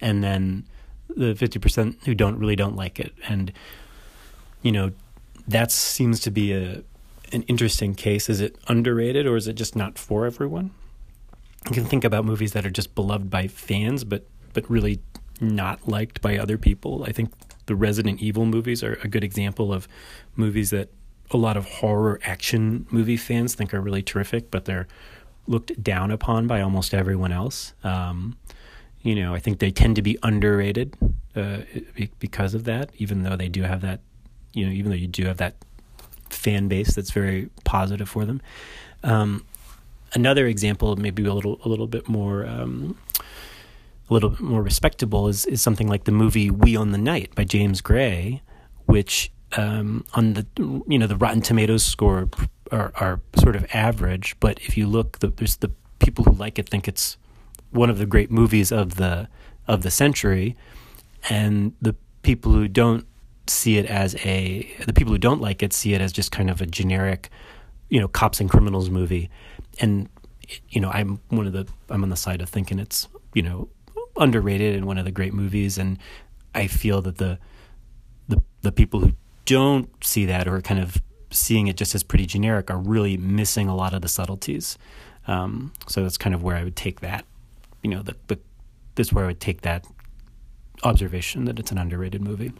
And 0.00 0.22
then 0.22 0.64
the 1.08 1.34
50% 1.34 2.04
who 2.04 2.14
don't 2.14 2.38
really 2.38 2.54
don't 2.54 2.76
like 2.76 3.00
it. 3.00 3.12
And 3.26 3.52
you 4.62 4.70
know 4.70 4.92
that 5.48 5.72
seems 5.72 6.20
to 6.20 6.30
be 6.30 6.52
a 6.52 6.84
an 7.32 7.42
interesting 7.48 7.96
case. 7.96 8.28
Is 8.28 8.40
it 8.40 8.56
underrated 8.68 9.26
or 9.26 9.34
is 9.34 9.48
it 9.48 9.54
just 9.54 9.74
not 9.74 9.98
for 9.98 10.24
everyone? 10.24 10.70
You 11.66 11.72
can 11.74 11.86
think 11.86 12.04
about 12.04 12.24
movies 12.24 12.52
that 12.52 12.64
are 12.64 12.70
just 12.70 12.94
beloved 12.94 13.28
by 13.28 13.48
fans 13.48 14.04
but 14.04 14.28
but 14.52 14.70
really 14.70 15.00
not 15.40 15.88
liked 15.88 16.22
by 16.22 16.38
other 16.38 16.56
people. 16.56 17.02
I 17.02 17.10
think 17.10 17.32
the 17.66 17.74
resident 17.74 18.20
evil 18.22 18.46
movies 18.46 18.84
are 18.84 18.94
a 19.02 19.08
good 19.08 19.24
example 19.24 19.72
of 19.72 19.88
movies 20.36 20.70
that 20.70 20.90
a 21.30 21.36
lot 21.36 21.56
of 21.56 21.66
horror 21.66 22.20
action 22.24 22.86
movie 22.90 23.16
fans 23.16 23.54
think 23.54 23.74
are 23.74 23.80
really 23.80 24.02
terrific, 24.02 24.50
but 24.50 24.64
they're 24.64 24.86
looked 25.46 25.82
down 25.82 26.10
upon 26.10 26.46
by 26.46 26.60
almost 26.60 26.94
everyone 26.94 27.32
else. 27.32 27.72
Um, 27.84 28.36
you 29.02 29.14
know, 29.14 29.34
I 29.34 29.38
think 29.38 29.58
they 29.58 29.70
tend 29.70 29.96
to 29.96 30.02
be 30.02 30.18
underrated 30.22 30.96
uh, 31.36 31.58
because 32.18 32.54
of 32.54 32.64
that, 32.64 32.90
even 32.98 33.22
though 33.22 33.36
they 33.36 33.48
do 33.48 33.62
have 33.62 33.80
that, 33.82 34.00
you 34.52 34.66
know, 34.66 34.72
even 34.72 34.90
though 34.90 34.96
you 34.96 35.06
do 35.06 35.26
have 35.26 35.38
that 35.38 35.54
fan 36.30 36.68
base 36.68 36.94
that's 36.94 37.10
very 37.10 37.48
positive 37.64 38.08
for 38.08 38.24
them. 38.24 38.40
Um, 39.02 39.44
another 40.14 40.46
example, 40.46 40.96
maybe 40.96 41.24
a 41.24 41.32
little 41.32 41.60
a 41.64 41.68
little 41.68 41.86
bit 41.86 42.08
more. 42.08 42.46
Um, 42.46 42.96
a 44.10 44.14
little 44.14 44.30
bit 44.30 44.40
more 44.40 44.62
respectable 44.62 45.28
is, 45.28 45.44
is 45.44 45.60
something 45.60 45.86
like 45.86 46.04
the 46.04 46.12
movie 46.12 46.50
We 46.50 46.78
Own 46.78 46.92
the 46.92 46.98
Night 46.98 47.34
by 47.34 47.44
James 47.44 47.82
Gray, 47.82 48.40
which 48.86 49.30
um, 49.56 50.04
on 50.14 50.34
the 50.34 50.46
you 50.56 50.98
know 50.98 51.06
the 51.06 51.16
Rotten 51.16 51.40
Tomatoes 51.40 51.84
score 51.84 52.28
are, 52.70 52.92
are 52.96 53.20
sort 53.36 53.56
of 53.56 53.66
average, 53.72 54.36
but 54.40 54.58
if 54.60 54.76
you 54.76 54.86
look, 54.86 55.20
the, 55.20 55.28
there's 55.28 55.56
the 55.56 55.70
people 55.98 56.24
who 56.24 56.32
like 56.32 56.58
it 56.58 56.68
think 56.68 56.86
it's 56.86 57.16
one 57.70 57.90
of 57.90 57.98
the 57.98 58.06
great 58.06 58.30
movies 58.30 58.70
of 58.70 58.96
the 58.96 59.28
of 59.66 59.82
the 59.82 59.90
century, 59.90 60.56
and 61.30 61.72
the 61.80 61.94
people 62.22 62.52
who 62.52 62.68
don't 62.68 63.06
see 63.46 63.78
it 63.78 63.86
as 63.86 64.14
a 64.16 64.70
the 64.86 64.92
people 64.92 65.12
who 65.12 65.18
don't 65.18 65.40
like 65.40 65.62
it 65.62 65.72
see 65.72 65.94
it 65.94 66.00
as 66.00 66.12
just 66.12 66.30
kind 66.30 66.50
of 66.50 66.60
a 66.60 66.66
generic, 66.66 67.30
you 67.88 68.00
know, 68.00 68.08
cops 68.08 68.40
and 68.40 68.50
criminals 68.50 68.90
movie, 68.90 69.30
and 69.80 70.08
you 70.68 70.80
know, 70.80 70.90
I'm 70.90 71.20
one 71.28 71.46
of 71.46 71.52
the 71.52 71.66
I'm 71.88 72.02
on 72.02 72.10
the 72.10 72.16
side 72.16 72.42
of 72.42 72.48
thinking 72.48 72.78
it's 72.78 73.08
you 73.34 73.42
know 73.42 73.68
underrated 74.16 74.74
and 74.74 74.86
one 74.86 74.98
of 74.98 75.04
the 75.04 75.10
great 75.10 75.32
movies, 75.32 75.78
and 75.78 75.98
I 76.54 76.66
feel 76.66 77.00
that 77.02 77.16
the 77.16 77.38
the 78.28 78.42
the 78.60 78.72
people 78.72 79.00
who 79.00 79.12
don't 79.48 79.88
see 80.04 80.26
that 80.26 80.46
or 80.46 80.60
kind 80.60 80.78
of 80.78 81.00
seeing 81.30 81.68
it 81.68 81.76
just 81.76 81.94
as 81.94 82.02
pretty 82.02 82.26
generic 82.26 82.70
are 82.70 82.76
really 82.76 83.16
missing 83.16 83.66
a 83.66 83.74
lot 83.74 83.94
of 83.94 84.02
the 84.02 84.08
subtleties. 84.08 84.76
Um, 85.26 85.72
so 85.86 86.02
that's 86.02 86.18
kind 86.18 86.34
of 86.34 86.42
where 86.42 86.54
I 86.54 86.64
would 86.64 86.76
take 86.76 87.00
that. 87.00 87.24
You 87.82 87.90
know, 87.90 88.02
the 88.02 88.14
the 88.26 88.38
this 88.94 89.08
is 89.08 89.12
where 89.12 89.24
I 89.24 89.28
would 89.28 89.40
take 89.40 89.62
that 89.62 89.86
observation 90.82 91.46
that 91.46 91.58
it's 91.58 91.72
an 91.72 91.78
underrated 91.78 92.20
movie. 92.20 92.52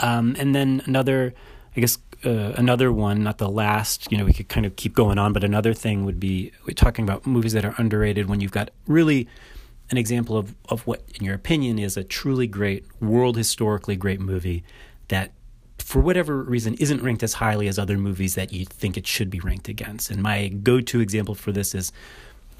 Um, 0.00 0.34
and 0.36 0.52
then 0.52 0.82
another, 0.86 1.32
I 1.76 1.80
guess, 1.80 1.98
uh, 2.24 2.52
another 2.56 2.92
one, 2.92 3.22
not 3.22 3.38
the 3.38 3.48
last, 3.48 4.10
you 4.10 4.18
know, 4.18 4.24
we 4.24 4.32
could 4.32 4.48
kind 4.48 4.66
of 4.66 4.74
keep 4.74 4.94
going 4.94 5.18
on, 5.18 5.32
but 5.32 5.44
another 5.44 5.74
thing 5.74 6.04
would 6.04 6.18
be 6.18 6.50
we're 6.66 6.74
talking 6.74 7.04
about 7.04 7.24
movies 7.24 7.52
that 7.52 7.64
are 7.64 7.74
underrated 7.78 8.28
when 8.28 8.40
you've 8.40 8.50
got 8.50 8.70
really 8.88 9.28
an 9.90 9.96
example 9.96 10.36
of, 10.36 10.54
of 10.68 10.86
what, 10.86 11.04
in 11.14 11.24
your 11.24 11.34
opinion, 11.34 11.78
is 11.78 11.96
a 11.96 12.02
truly 12.02 12.46
great, 12.46 12.84
world 13.00 13.36
historically 13.36 13.96
great 13.96 14.20
movie 14.20 14.64
that, 15.08 15.32
for 15.78 16.00
whatever 16.00 16.42
reason, 16.42 16.74
isn't 16.74 17.02
ranked 17.02 17.22
as 17.22 17.34
highly 17.34 17.68
as 17.68 17.78
other 17.78 17.98
movies 17.98 18.34
that 18.34 18.52
you 18.52 18.64
think 18.64 18.96
it 18.96 19.06
should 19.06 19.30
be 19.30 19.40
ranked 19.40 19.68
against. 19.68 20.10
And 20.10 20.22
my 20.22 20.48
go 20.48 20.80
to 20.80 21.00
example 21.00 21.34
for 21.34 21.52
this 21.52 21.74
is 21.74 21.92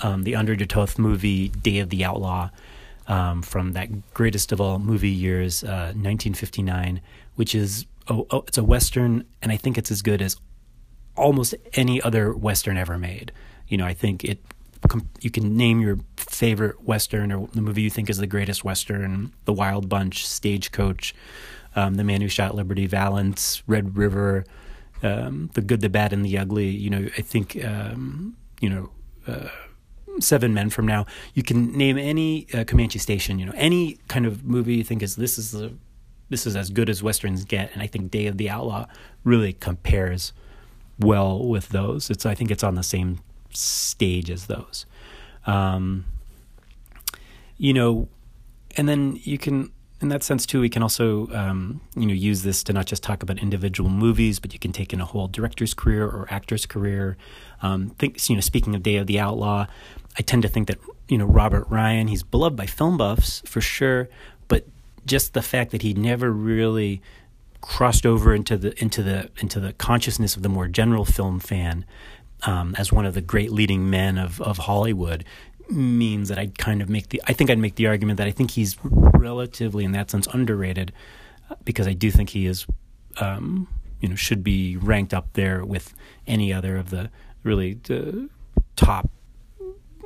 um, 0.00 0.24
the 0.24 0.35
Andre 0.35 0.57
de 0.57 0.66
Toth 0.66 0.98
movie, 0.98 1.48
Day 1.48 1.78
of 1.78 1.90
the 1.90 2.04
Outlaw. 2.04 2.50
Um, 3.07 3.42
from 3.42 3.74
that 3.74 4.14
greatest 4.14 4.50
of 4.50 4.62
all 4.62 4.78
movie 4.78 5.11
years, 5.11 5.62
uh, 5.62 5.92
1959, 5.92 7.02
which 7.35 7.54
is 7.54 7.85
oh, 8.09 8.26
oh, 8.30 8.44
it's 8.46 8.59
a 8.59 8.64
western, 8.64 9.24
and 9.42 9.52
I 9.52 9.57
think 9.57 9.78
it's 9.78 9.90
as 9.90 10.02
good 10.02 10.22
as 10.22 10.37
almost 11.16 11.54
any 11.74 12.00
other 12.02 12.33
western 12.35 12.76
ever 12.76 12.98
made. 12.98 13.33
You 13.68 13.78
know, 13.78 13.87
I 13.87 13.94
think 13.94 14.24
it. 14.24 14.40
You 15.22 15.30
can 15.30 15.57
name 15.57 15.80
your 15.80 15.98
favorite 16.18 16.85
western 16.85 17.33
or 17.33 17.48
the 17.54 17.62
movie 17.62 17.80
you 17.80 17.88
think 17.88 18.11
is 18.11 18.18
the 18.18 18.26
greatest 18.26 18.64
western: 18.64 19.33
The 19.46 19.52
Wild 19.52 19.88
Bunch, 19.88 20.26
Stagecoach, 20.26 21.14
um, 21.76 21.94
The 21.94 22.04
Man 22.04 22.20
Who 22.20 22.28
Shot 22.28 22.54
Liberty 22.54 22.87
Valance, 22.87 23.62
Red 23.66 23.96
River, 23.96 24.44
um, 25.02 25.50
The 25.54 25.62
Good, 25.62 25.80
the 25.80 25.88
Bad, 25.88 26.12
and 26.12 26.24
the 26.24 26.38
Ugly. 26.38 26.68
You 26.68 26.90
know, 26.90 27.08
I 27.16 27.22
think 27.22 27.62
um, 27.64 28.37
you 28.60 28.70
know. 28.70 28.90
Uh, 29.26 29.48
seven 30.20 30.54
men 30.54 30.70
from 30.70 30.87
now 30.87 31.04
you 31.32 31.42
can 31.42 31.76
name 31.76 31.98
any 31.98 32.46
uh, 32.54 32.62
comanche 32.62 33.00
station 33.00 33.40
you 33.40 33.44
know 33.44 33.52
any 33.56 33.98
kind 34.06 34.26
of 34.26 34.44
movie 34.44 34.76
you 34.76 34.84
think 34.84 35.02
is 35.02 35.16
this 35.16 35.38
is 35.38 35.52
this 36.28 36.46
is 36.46 36.56
as 36.56 36.70
good 36.70 36.88
as 36.88 37.02
westerns 37.02 37.44
get, 37.44 37.72
and 37.72 37.82
I 37.82 37.87
think 37.87 38.10
Day 38.10 38.26
of 38.26 38.38
the 38.38 38.50
Outlaw 38.50 38.87
really 39.22 39.52
compares 39.52 40.32
well 40.98 41.46
with 41.46 41.68
those. 41.68 42.10
It's 42.10 42.24
I 42.24 42.34
think 42.34 42.50
it's 42.50 42.64
on 42.64 42.74
the 42.74 42.82
same 42.82 43.20
stage 43.50 44.30
as 44.30 44.46
those. 44.46 44.87
Um, 45.46 46.06
you 47.56 47.72
know, 47.72 48.08
and 48.76 48.88
then 48.88 49.20
you 49.22 49.38
can 49.38 49.70
in 50.04 50.10
that 50.10 50.22
sense 50.22 50.44
too 50.44 50.60
we 50.60 50.68
can 50.68 50.82
also 50.82 51.28
um, 51.32 51.80
you 51.96 52.06
know 52.06 52.12
use 52.12 52.42
this 52.42 52.62
to 52.62 52.72
not 52.72 52.86
just 52.86 53.02
talk 53.02 53.22
about 53.22 53.38
individual 53.38 53.88
movies 53.88 54.38
but 54.38 54.52
you 54.52 54.58
can 54.58 54.70
take 54.70 54.92
in 54.92 55.00
a 55.00 55.04
whole 55.04 55.26
director's 55.26 55.74
career 55.74 56.04
or 56.04 56.26
actor's 56.30 56.66
career. 56.66 57.16
Um, 57.62 57.90
think 57.98 58.28
you 58.28 58.36
know 58.36 58.40
speaking 58.40 58.74
of 58.74 58.82
day 58.82 58.96
of 58.96 59.06
the 59.06 59.18
outlaw 59.18 59.66
i 60.18 60.22
tend 60.22 60.42
to 60.42 60.48
think 60.48 60.68
that 60.68 60.78
you 61.08 61.16
know 61.16 61.24
robert 61.24 61.66
ryan 61.70 62.08
he's 62.08 62.22
beloved 62.22 62.56
by 62.56 62.66
film 62.66 62.98
buffs 62.98 63.42
for 63.46 63.62
sure 63.62 64.08
but 64.48 64.66
just 65.06 65.32
the 65.32 65.40
fact 65.40 65.70
that 65.70 65.80
he 65.80 65.94
never 65.94 66.30
really 66.30 67.00
crossed 67.62 68.04
over 68.04 68.34
into 68.34 68.58
the 68.58 68.78
into 68.82 69.02
the 69.02 69.30
into 69.38 69.58
the 69.58 69.72
consciousness 69.74 70.36
of 70.36 70.42
the 70.42 70.50
more 70.50 70.68
general 70.68 71.06
film 71.06 71.40
fan 71.40 71.86
um, 72.42 72.74
as 72.76 72.92
one 72.92 73.06
of 73.06 73.14
the 73.14 73.22
great 73.22 73.50
leading 73.50 73.88
men 73.88 74.18
of 74.18 74.40
of 74.42 74.58
Hollywood 74.58 75.24
means 75.70 76.29
that 76.29 76.38
I'd 76.38 76.59
kind 76.59 76.83
of 76.83 76.88
make 76.88 77.09
the 77.09 77.22
I 77.27 77.33
think 77.33 77.50
I'd 77.50 77.59
make 77.59 77.77
the 77.77 77.87
argument 77.87 78.18
that 78.18 78.27
I 78.27 78.31
think 78.31 78.53
he's 78.53 78.77
relatively 78.83 79.85
in 79.85 79.92
that 79.92 80.11
sense 80.11 80.27
underrated 80.33 80.92
because 81.64 81.87
I 81.87 81.92
do 81.92 82.11
think 82.11 82.31
he 82.31 82.46
is 82.46 82.66
um, 83.18 83.68
you 84.00 84.09
know 84.09 84.14
should 84.14 84.44
be 84.44 84.77
ranked 84.77 85.14
up 85.14 85.29
there 85.35 85.64
with 85.64 85.94
any 86.27 86.53
other 86.53 86.77
of 86.77 86.90
the 86.90 87.11
really 87.42 87.79
uh, 87.90 88.27
top 88.77 89.11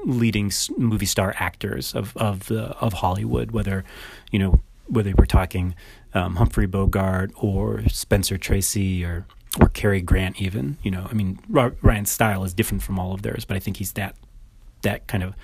leading 0.05 0.53
movie 0.77 1.07
star 1.07 1.35
actors 1.38 1.94
of 1.94 2.16
of 2.16 2.47
the 2.47 2.66
of 2.79 2.94
Hollywood 2.94 3.51
whether 3.51 3.85
you 4.31 4.38
know 4.38 4.61
whether 4.87 5.12
we're 5.16 5.27
talking 5.27 5.75
um, 6.14 6.37
Humphrey 6.37 6.66
Bogart 6.66 7.31
or 7.37 7.87
Spencer 7.88 8.38
Tracy 8.38 9.05
or 9.05 9.27
or 9.61 9.68
Cary 9.68 10.01
Grant, 10.01 10.40
even 10.40 10.77
you 10.83 10.90
know, 10.90 11.07
I 11.11 11.14
mean, 11.14 11.38
Ryan's 11.49 12.11
style 12.11 12.44
is 12.44 12.55
different 12.55 12.83
from 12.83 12.99
all 12.99 13.12
of 13.12 13.23
theirs, 13.23 13.44
but 13.44 13.57
I 13.57 13.61
think 13.61 13.79
he's 13.79 13.92
that 13.92 14.14
that 14.82 15.06
kind 15.06 15.24
of 15.24 15.34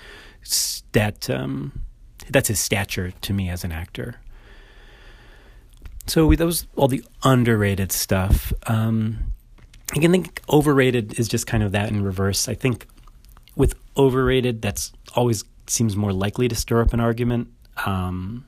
that 0.91 1.29
um, 1.29 1.81
that's 2.29 2.47
his 2.47 2.59
stature 2.59 3.11
to 3.11 3.33
me 3.33 3.49
as 3.49 3.63
an 3.63 3.71
actor. 3.71 4.15
So 6.07 6.33
that 6.35 6.45
was 6.45 6.67
all 6.75 6.87
the 6.87 7.03
underrated 7.23 7.91
stuff. 7.91 8.53
Um, 8.67 9.33
I 9.95 9.99
can 9.99 10.11
think 10.11 10.41
overrated 10.49 11.19
is 11.19 11.27
just 11.27 11.47
kind 11.47 11.63
of 11.63 11.71
that 11.71 11.89
in 11.89 12.03
reverse. 12.03 12.47
I 12.47 12.53
think 12.53 12.87
with 13.55 13.75
overrated, 13.97 14.61
that's 14.61 14.91
always 15.15 15.43
seems 15.67 15.95
more 15.95 16.13
likely 16.13 16.47
to 16.47 16.55
stir 16.55 16.81
up 16.81 16.93
an 16.93 16.99
argument. 16.99 17.47
Um, 17.85 18.45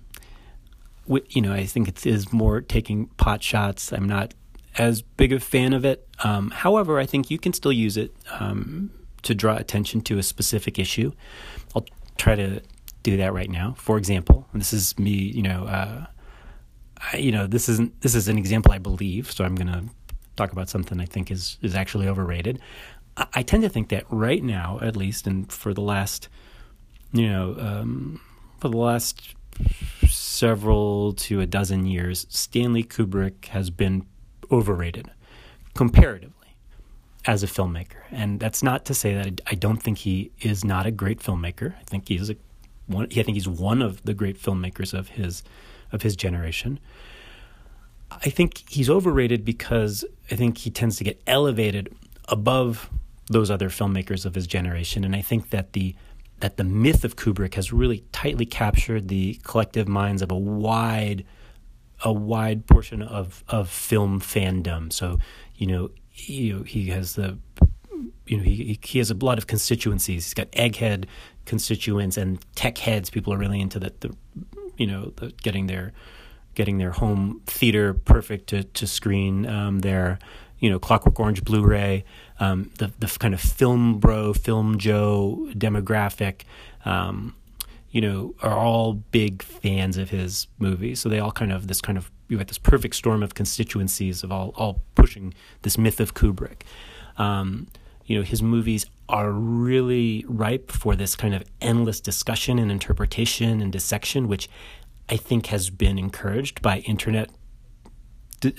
you 1.29 1.41
know, 1.41 1.53
I 1.53 1.65
think 1.65 1.87
it 1.87 2.05
is 2.05 2.31
more 2.31 2.61
taking 2.61 3.07
pot 3.17 3.41
shots. 3.41 3.91
I'm 3.91 4.07
not 4.07 4.33
as 4.77 5.01
big 5.01 5.33
a 5.33 5.39
fan 5.39 5.73
of 5.73 5.85
it. 5.85 6.07
Um, 6.23 6.51
however, 6.51 6.99
I 6.99 7.05
think 7.05 7.31
you 7.31 7.39
can 7.39 7.53
still 7.53 7.71
use 7.71 7.97
it 7.97 8.13
um, 8.39 8.91
to 9.27 9.35
draw 9.35 9.57
attention 9.57 10.01
to 10.01 10.17
a 10.17 10.23
specific 10.23 10.79
issue. 10.79 11.11
I'll 11.75 11.85
try 12.17 12.35
to 12.35 12.61
do 13.03 13.17
that 13.17 13.33
right 13.33 13.49
now. 13.49 13.75
For 13.77 13.97
example, 13.97 14.47
this 14.53 14.73
is 14.73 14.97
me. 14.97 15.11
You 15.11 15.43
know, 15.43 15.65
uh, 15.65 16.05
I, 17.13 17.17
you 17.17 17.31
know, 17.31 17.45
this 17.45 17.69
isn't 17.69 18.01
this 18.01 18.15
is 18.15 18.27
an 18.27 18.37
example 18.37 18.71
I 18.71 18.77
believe. 18.79 19.31
So 19.31 19.43
I'm 19.43 19.55
going 19.55 19.67
to 19.67 19.83
talk 20.35 20.51
about 20.51 20.69
something 20.69 20.99
I 20.99 21.05
think 21.05 21.29
is 21.29 21.57
is 21.61 21.75
actually 21.75 22.07
overrated. 22.07 22.59
I, 23.17 23.27
I, 23.35 23.43
tend 23.43 23.63
to 23.63 23.69
think 23.69 23.89
that 23.89 24.05
right 24.09 24.43
now, 24.43 24.79
at 24.81 24.95
least, 24.95 25.27
and 25.27 25.51
for 25.51 25.73
the 25.73 25.81
last, 25.81 26.29
you 27.11 27.27
know, 27.29 27.55
um, 27.59 28.21
for 28.59 28.69
the 28.69 28.77
last 28.77 29.35
several 30.07 31.13
to 31.13 31.41
a 31.41 31.45
dozen 31.45 31.85
years, 31.85 32.27
Stanley 32.29 32.83
Kubrick 32.83 33.45
has 33.47 33.69
been 33.69 34.05
overrated 34.51 35.11
comparatively 35.73 36.46
as 37.27 37.43
a 37.43 37.47
filmmaker. 37.47 37.97
And 38.09 38.39
that's 38.39 38.63
not 38.63 38.85
to 38.85 38.93
say 38.93 39.13
that 39.13 39.41
I 39.45 39.55
don't 39.55 39.83
think 39.83 39.99
he 39.99 40.31
is 40.39 40.63
not 40.63 40.85
a 40.85 40.91
great 40.91 41.19
filmmaker. 41.19 41.75
I 41.75 41.83
think 41.83 42.07
he's 42.07 42.29
a 42.29 42.37
one 42.87 43.07
I 43.11 43.21
think 43.21 43.35
he's 43.35 43.49
one 43.49 43.81
of 43.81 44.01
the 44.03 44.13
great 44.13 44.41
filmmakers 44.41 44.97
of 44.97 45.09
his 45.09 45.43
of 45.91 46.01
his 46.01 46.15
generation. 46.15 46.79
I 48.09 48.29
think 48.29 48.63
he's 48.69 48.89
overrated 48.89 49.43
because 49.43 50.05
I 50.31 50.35
think 50.35 50.57
he 50.59 50.71
tends 50.71 50.95
to 50.97 51.03
get 51.03 51.21
elevated 51.27 51.93
above 52.29 52.89
those 53.29 53.51
other 53.51 53.69
filmmakers 53.69 54.25
of 54.25 54.33
his 54.33 54.47
generation 54.47 55.03
and 55.03 55.13
I 55.15 55.21
think 55.21 55.49
that 55.49 55.73
the 55.73 55.95
that 56.39 56.55
the 56.55 56.63
myth 56.63 57.03
of 57.03 57.15
Kubrick 57.15 57.55
has 57.55 57.73
really 57.73 58.05
tightly 58.11 58.45
captured 58.45 59.09
the 59.09 59.39
collective 59.43 59.87
minds 59.87 60.21
of 60.21 60.31
a 60.31 60.37
wide 60.37 61.25
a 62.03 62.13
wide 62.13 62.67
portion 62.67 63.01
of 63.01 63.43
of 63.49 63.69
film 63.69 64.21
fandom. 64.21 64.93
So, 64.93 65.19
you 65.55 65.67
know, 65.67 65.89
you 66.17 66.57
know, 66.57 66.63
he 66.63 66.87
has 66.87 67.15
the 67.15 67.37
you 68.25 68.37
know, 68.37 68.43
he 68.43 68.79
he 68.83 68.99
has 68.99 69.09
a 69.09 69.15
lot 69.15 69.37
of 69.37 69.47
constituencies. 69.47 70.25
He's 70.25 70.33
got 70.33 70.51
egghead 70.51 71.05
constituents 71.45 72.17
and 72.17 72.39
tech 72.55 72.77
heads. 72.77 73.09
People 73.09 73.33
are 73.33 73.37
really 73.37 73.61
into 73.61 73.79
the, 73.79 73.93
the 73.99 74.15
you 74.77 74.85
know, 74.85 75.13
the, 75.15 75.31
getting 75.41 75.67
their 75.67 75.93
getting 76.55 76.77
their 76.77 76.91
home 76.91 77.41
theater 77.45 77.93
perfect 77.93 78.47
to 78.47 78.63
to 78.63 78.87
screen 78.87 79.45
um, 79.47 79.79
their 79.79 80.19
you 80.59 80.69
know 80.69 80.79
Clockwork 80.79 81.19
Orange 81.19 81.43
Blu-ray, 81.43 82.03
um, 82.39 82.71
the 82.77 82.91
the 82.99 83.07
kind 83.19 83.33
of 83.33 83.39
film 83.39 83.99
bro, 83.99 84.33
film 84.33 84.77
Joe 84.77 85.49
demographic, 85.53 86.41
um, 86.85 87.35
you 87.91 88.01
know, 88.01 88.35
are 88.41 88.57
all 88.57 88.93
big 88.93 89.41
fans 89.41 89.97
of 89.97 90.09
his 90.09 90.47
movies. 90.59 90.99
So 90.99 91.09
they 91.09 91.19
all 91.19 91.31
kind 91.31 91.51
of 91.51 91.67
this 91.67 91.81
kind 91.81 91.97
of 91.97 92.11
you 92.27 92.37
have 92.39 92.47
this 92.47 92.57
perfect 92.57 92.95
storm 92.95 93.23
of 93.23 93.35
constituencies 93.35 94.23
of 94.23 94.31
all 94.31 94.53
all 94.55 94.81
pushing 94.97 95.33
this 95.61 95.77
myth 95.77 95.99
of 95.99 96.13
Kubrick. 96.13 96.63
Um, 97.17 97.67
you 98.05 98.17
know, 98.17 98.23
his 98.23 98.41
movies 98.41 98.85
are 99.09 99.31
really 99.31 100.25
ripe 100.27 100.71
for 100.71 100.95
this 100.95 101.15
kind 101.15 101.33
of 101.33 101.43
endless 101.61 101.99
discussion 101.99 102.59
and 102.59 102.71
interpretation 102.71 103.61
and 103.61 103.71
dissection, 103.71 104.27
which 104.27 104.49
I 105.09 105.17
think 105.17 105.47
has 105.47 105.69
been 105.69 105.97
encouraged 105.97 106.61
by 106.61 106.79
internet 106.79 107.29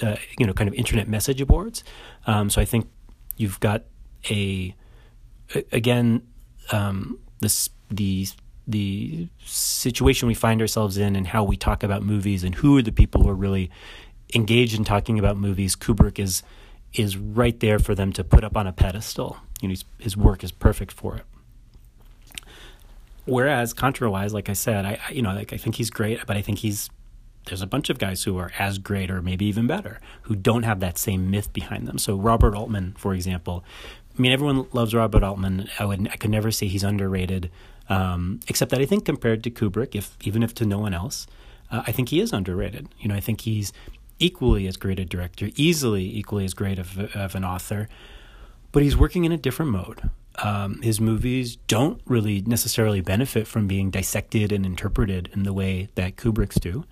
uh, 0.02 0.16
you 0.38 0.46
know, 0.46 0.52
kind 0.52 0.68
of 0.68 0.74
internet 0.74 1.08
message 1.08 1.46
boards. 1.46 1.84
Um, 2.26 2.50
so 2.50 2.60
I 2.60 2.64
think 2.64 2.88
you've 3.36 3.60
got 3.60 3.84
a 4.28 4.74
again 5.72 6.26
um, 6.72 7.18
this 7.40 7.70
the 7.90 8.26
the 8.66 9.28
situation 9.44 10.28
we 10.28 10.34
find 10.34 10.60
ourselves 10.60 10.98
in 10.98 11.16
and 11.16 11.28
how 11.28 11.42
we 11.42 11.56
talk 11.56 11.82
about 11.82 12.02
movies 12.02 12.44
and 12.44 12.56
who 12.56 12.76
are 12.76 12.82
the 12.82 12.92
people 12.92 13.22
who 13.22 13.28
are 13.28 13.34
really 13.34 13.70
engaged 14.34 14.76
in 14.76 14.84
talking 14.84 15.18
about 15.18 15.36
movies. 15.36 15.76
Kubrick 15.76 16.18
is 16.18 16.42
is 16.94 17.16
right 17.16 17.58
there 17.60 17.78
for 17.78 17.94
them 17.94 18.12
to 18.14 18.24
put 18.24 18.44
up 18.44 18.56
on 18.56 18.66
a 18.66 18.72
pedestal. 18.72 19.38
You 19.60 19.68
know, 19.68 19.74
his 19.98 20.16
work 20.16 20.42
is 20.42 20.52
perfect 20.52 20.92
for 20.92 21.16
it. 21.16 21.24
Whereas 23.26 23.74
contra-wise, 23.74 24.32
like 24.32 24.48
I 24.48 24.54
said, 24.54 24.86
I 24.86 24.98
you 25.10 25.22
know 25.22 25.34
like 25.34 25.52
I 25.52 25.56
think 25.56 25.76
he's 25.76 25.90
great, 25.90 26.24
but 26.26 26.36
I 26.36 26.42
think 26.42 26.58
he's 26.58 26.88
there's 27.46 27.62
a 27.62 27.66
bunch 27.66 27.88
of 27.90 27.98
guys 27.98 28.24
who 28.24 28.38
are 28.38 28.52
as 28.58 28.78
great 28.78 29.10
or 29.10 29.22
maybe 29.22 29.46
even 29.46 29.66
better 29.66 30.00
who 30.22 30.36
don't 30.36 30.64
have 30.64 30.80
that 30.80 30.98
same 30.98 31.30
myth 31.30 31.52
behind 31.52 31.86
them. 31.86 31.98
So 31.98 32.16
Robert 32.16 32.54
Altman, 32.54 32.94
for 32.98 33.14
example, 33.14 33.64
I 34.16 34.22
mean 34.22 34.32
everyone 34.32 34.66
loves 34.72 34.94
Robert 34.94 35.22
Altman. 35.22 35.68
I 35.78 35.84
would 35.84 36.08
I 36.08 36.16
could 36.16 36.30
never 36.30 36.50
say 36.50 36.68
he's 36.68 36.84
underrated, 36.84 37.50
um, 37.88 38.40
except 38.48 38.70
that 38.70 38.80
I 38.80 38.86
think 38.86 39.04
compared 39.04 39.44
to 39.44 39.50
Kubrick, 39.50 39.94
if 39.94 40.16
even 40.22 40.42
if 40.42 40.54
to 40.54 40.64
no 40.64 40.78
one 40.78 40.94
else, 40.94 41.26
uh, 41.70 41.82
I 41.86 41.92
think 41.92 42.08
he 42.08 42.20
is 42.20 42.32
underrated. 42.32 42.88
You 42.98 43.08
know, 43.08 43.14
I 43.14 43.20
think 43.20 43.42
he's 43.42 43.72
equally 44.18 44.66
as 44.66 44.76
great 44.76 44.98
a 44.98 45.04
director, 45.04 45.50
easily 45.56 46.04
equally 46.16 46.44
as 46.44 46.54
great 46.54 46.78
of, 46.78 46.98
of 47.14 47.34
an 47.34 47.44
author, 47.44 47.88
but 48.72 48.82
he's 48.82 48.96
working 48.96 49.24
in 49.24 49.32
a 49.32 49.36
different 49.36 49.72
mode. 49.72 50.10
Um, 50.42 50.80
his 50.82 51.00
movies 51.00 51.56
don't 51.66 52.00
really 52.04 52.42
necessarily 52.42 53.00
benefit 53.00 53.46
from 53.46 53.66
being 53.66 53.90
dissected 53.90 54.52
and 54.52 54.64
interpreted 54.64 55.30
in 55.32 55.42
the 55.42 55.52
way 55.52 55.88
that 55.96 56.16
Kubrick's 56.16 56.60
do. 56.60 56.84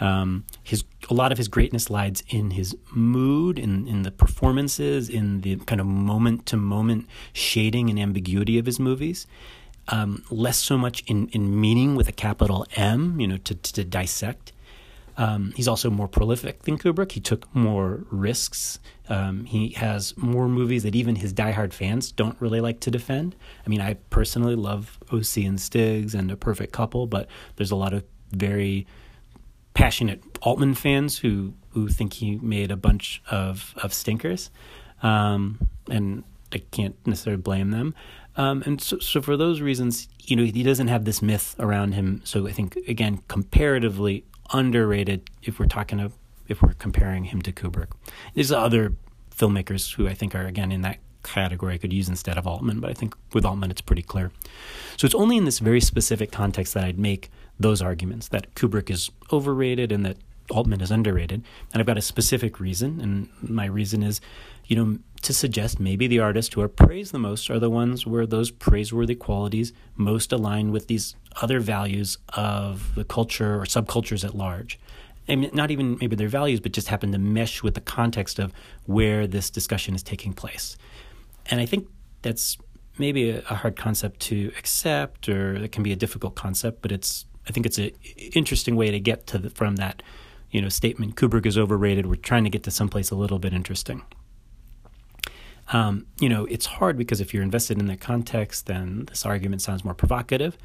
Um, 0.00 0.44
his 0.62 0.84
a 1.10 1.14
lot 1.14 1.32
of 1.32 1.38
his 1.38 1.48
greatness 1.48 1.90
lies 1.90 2.22
in 2.28 2.52
his 2.52 2.76
mood, 2.92 3.58
in 3.58 3.86
in 3.88 4.02
the 4.02 4.10
performances, 4.10 5.08
in 5.08 5.40
the 5.40 5.56
kind 5.56 5.80
of 5.80 5.86
moment 5.86 6.46
to 6.46 6.56
moment 6.56 7.08
shading 7.32 7.90
and 7.90 7.98
ambiguity 7.98 8.58
of 8.58 8.66
his 8.66 8.78
movies. 8.78 9.26
Um, 9.88 10.22
less 10.30 10.58
so 10.58 10.78
much 10.78 11.02
in 11.06 11.28
in 11.28 11.60
meaning 11.60 11.96
with 11.96 12.08
a 12.08 12.12
capital 12.12 12.66
M, 12.76 13.20
you 13.20 13.26
know, 13.26 13.38
to 13.38 13.54
to 13.54 13.84
dissect. 13.84 14.52
Um, 15.18 15.52
he's 15.56 15.66
also 15.66 15.90
more 15.90 16.06
prolific 16.06 16.62
than 16.62 16.78
Kubrick. 16.78 17.12
He 17.12 17.20
took 17.20 17.52
more 17.54 18.04
risks. 18.10 18.78
Um, 19.08 19.44
he 19.44 19.70
has 19.70 20.16
more 20.16 20.48
movies 20.48 20.84
that 20.84 20.94
even 20.94 21.16
his 21.16 21.34
diehard 21.34 21.72
fans 21.72 22.12
don't 22.12 22.40
really 22.40 22.60
like 22.60 22.78
to 22.80 22.90
defend. 22.90 23.34
I 23.66 23.68
mean, 23.68 23.80
I 23.80 23.94
personally 24.10 24.54
love 24.54 24.96
OC 25.12 25.38
and 25.38 25.60
Stiggs 25.60 26.14
and 26.14 26.30
A 26.30 26.36
Perfect 26.36 26.72
Couple, 26.72 27.08
but 27.08 27.28
there's 27.56 27.72
a 27.72 27.76
lot 27.76 27.92
of 27.92 28.04
very 28.30 28.86
passionate 29.74 30.22
Altman 30.42 30.74
fans 30.74 31.18
who 31.18 31.54
who 31.70 31.88
think 31.88 32.14
he 32.14 32.36
made 32.36 32.70
a 32.70 32.76
bunch 32.76 33.20
of 33.28 33.74
of 33.82 33.92
stinkers, 33.92 34.50
um, 35.02 35.58
and 35.90 36.22
I 36.52 36.58
can't 36.70 36.96
necessarily 37.06 37.42
blame 37.42 37.70
them. 37.70 37.94
Um, 38.36 38.62
and 38.66 38.80
so, 38.80 39.00
so 39.00 39.20
for 39.20 39.36
those 39.36 39.60
reasons, 39.60 40.08
you 40.22 40.36
know, 40.36 40.44
he 40.44 40.62
doesn't 40.62 40.86
have 40.86 41.04
this 41.04 41.20
myth 41.20 41.56
around 41.58 41.92
him. 41.92 42.20
So 42.24 42.46
I 42.46 42.52
think 42.52 42.76
again, 42.86 43.20
comparatively 43.26 44.24
underrated 44.52 45.30
if 45.42 45.58
we're 45.58 45.66
talking 45.66 46.00
of 46.00 46.14
if 46.48 46.62
we're 46.62 46.72
comparing 46.74 47.24
him 47.24 47.42
to 47.42 47.52
Kubrick. 47.52 47.88
There's 48.34 48.50
other 48.50 48.94
filmmakers 49.36 49.94
who 49.94 50.08
I 50.08 50.14
think 50.14 50.34
are 50.34 50.46
again 50.46 50.72
in 50.72 50.82
that 50.82 50.98
category 51.22 51.74
I 51.74 51.78
could 51.78 51.92
use 51.92 52.08
instead 52.08 52.38
of 52.38 52.46
Altman, 52.46 52.80
but 52.80 52.90
I 52.90 52.94
think 52.94 53.14
with 53.34 53.44
Altman 53.44 53.70
it's 53.70 53.80
pretty 53.80 54.02
clear. 54.02 54.32
So 54.96 55.04
it's 55.04 55.14
only 55.14 55.36
in 55.36 55.44
this 55.44 55.58
very 55.58 55.80
specific 55.80 56.32
context 56.32 56.74
that 56.74 56.84
I'd 56.84 56.98
make 56.98 57.30
those 57.60 57.82
arguments 57.82 58.28
that 58.28 58.54
Kubrick 58.54 58.90
is 58.90 59.10
overrated 59.30 59.92
and 59.92 60.06
that 60.06 60.16
Altman 60.50 60.80
is 60.80 60.90
underrated. 60.90 61.44
And 61.72 61.80
I've 61.80 61.86
got 61.86 61.98
a 61.98 62.02
specific 62.02 62.58
reason, 62.60 63.00
and 63.00 63.28
my 63.42 63.66
reason 63.66 64.02
is, 64.02 64.20
you 64.66 64.76
know, 64.76 64.98
to 65.22 65.34
suggest 65.34 65.80
maybe 65.80 66.06
the 66.06 66.20
artists 66.20 66.54
who 66.54 66.60
are 66.60 66.68
praised 66.68 67.12
the 67.12 67.18
most 67.18 67.50
are 67.50 67.58
the 67.58 67.70
ones 67.70 68.06
where 68.06 68.26
those 68.26 68.50
praiseworthy 68.50 69.14
qualities 69.14 69.72
most 69.96 70.32
align 70.32 70.70
with 70.70 70.86
these 70.86 71.16
other 71.40 71.60
values 71.60 72.18
of 72.30 72.94
the 72.94 73.04
culture 73.04 73.60
or 73.60 73.64
subcultures 73.64 74.24
at 74.24 74.34
large. 74.34 74.78
Mean, 75.28 75.50
not 75.52 75.70
even 75.70 75.98
maybe 76.00 76.16
their 76.16 76.28
values, 76.28 76.58
but 76.58 76.72
just 76.72 76.88
happen 76.88 77.12
to 77.12 77.18
mesh 77.18 77.62
with 77.62 77.74
the 77.74 77.82
context 77.82 78.38
of 78.38 78.52
where 78.86 79.26
this 79.26 79.50
discussion 79.50 79.94
is 79.94 80.02
taking 80.02 80.32
place. 80.32 80.78
And 81.50 81.60
I 81.60 81.66
think 81.66 81.86
that's 82.22 82.56
maybe 82.98 83.30
a, 83.30 83.40
a 83.50 83.54
hard 83.56 83.76
concept 83.76 84.20
to 84.20 84.50
accept, 84.58 85.28
or 85.28 85.54
it 85.54 85.72
can 85.72 85.82
be 85.82 85.92
a 85.92 85.96
difficult 85.96 86.34
concept, 86.34 86.80
but 86.82 86.92
it's 86.92 87.26
I 87.46 87.50
think 87.52 87.66
it's 87.66 87.78
an 87.78 87.90
interesting 88.32 88.76
way 88.76 88.90
to 88.90 89.00
get 89.00 89.26
to 89.28 89.38
the, 89.38 89.50
from 89.50 89.76
that 89.76 90.02
you 90.50 90.60
know 90.60 90.68
statement 90.68 91.16
Kubrick 91.16 91.46
is 91.46 91.58
overrated. 91.58 92.06
We're 92.06 92.16
trying 92.16 92.44
to 92.44 92.50
get 92.50 92.62
to 92.64 92.70
someplace 92.70 93.10
a 93.10 93.14
little 93.14 93.38
bit 93.38 93.52
interesting. 93.52 94.02
Um, 95.70 96.06
you 96.18 96.28
know, 96.28 96.46
it's 96.46 96.64
hard 96.64 96.96
because 96.96 97.20
if 97.20 97.34
you're 97.34 97.42
invested 97.42 97.78
in 97.78 97.86
that 97.86 98.00
context, 98.00 98.66
then 98.66 99.04
this 99.06 99.26
argument 99.26 99.60
sounds 99.60 99.84
more 99.84 99.94
provocative. 99.94 100.56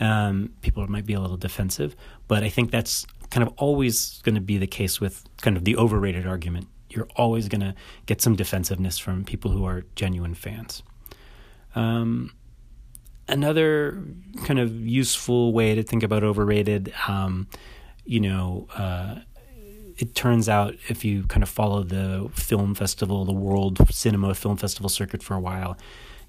Um, 0.00 0.50
people 0.62 0.86
might 0.88 1.06
be 1.06 1.14
a 1.14 1.20
little 1.20 1.36
defensive, 1.36 1.94
but 2.28 2.42
I 2.42 2.48
think 2.48 2.70
that's 2.70 3.06
kind 3.30 3.46
of 3.46 3.54
always 3.56 4.20
going 4.22 4.34
to 4.34 4.40
be 4.40 4.58
the 4.58 4.66
case 4.66 5.00
with 5.00 5.24
kind 5.40 5.56
of 5.56 5.64
the 5.64 5.76
overrated 5.76 6.26
argument. 6.26 6.68
You're 6.90 7.08
always 7.16 7.48
going 7.48 7.60
to 7.60 7.74
get 8.06 8.20
some 8.20 8.36
defensiveness 8.36 8.98
from 8.98 9.24
people 9.24 9.50
who 9.50 9.64
are 9.64 9.84
genuine 9.94 10.34
fans. 10.34 10.82
Um, 11.74 12.32
another 13.28 14.02
kind 14.44 14.58
of 14.58 14.72
useful 14.86 15.52
way 15.52 15.74
to 15.74 15.82
think 15.82 16.02
about 16.02 16.22
overrated, 16.22 16.92
um, 17.08 17.48
you 18.04 18.20
know, 18.20 18.68
uh, 18.76 19.20
it 19.96 20.14
turns 20.14 20.48
out 20.48 20.74
if 20.88 21.04
you 21.04 21.24
kind 21.24 21.42
of 21.42 21.48
follow 21.48 21.82
the 21.82 22.30
film 22.34 22.74
festival, 22.74 23.24
the 23.24 23.32
World 23.32 23.78
Cinema 23.90 24.34
Film 24.34 24.56
Festival 24.56 24.88
circuit 24.88 25.22
for 25.22 25.34
a 25.34 25.40
while, 25.40 25.76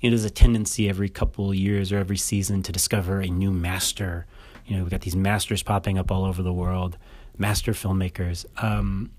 you 0.04 0.10
know, 0.10 0.18
there's 0.18 0.26
a 0.26 0.30
tendency 0.30 0.90
every 0.90 1.08
couple 1.08 1.50
of 1.50 1.56
years 1.56 1.92
or 1.92 1.98
every 1.98 2.18
season 2.18 2.62
to 2.64 2.72
discover 2.72 3.22
a 3.22 3.28
new 3.28 3.52
master. 3.52 4.26
You 4.66 4.76
know, 4.76 4.84
we've 4.84 4.92
got 4.92 5.02
these 5.02 5.16
masters 5.16 5.64
popping 5.64 5.98
up 5.98 6.12
all 6.12 6.26
over 6.26 6.44
the 6.44 6.54
world, 6.54 6.98
master 7.38 7.72
filmmakers. 7.72 8.46
Um, 8.62 9.12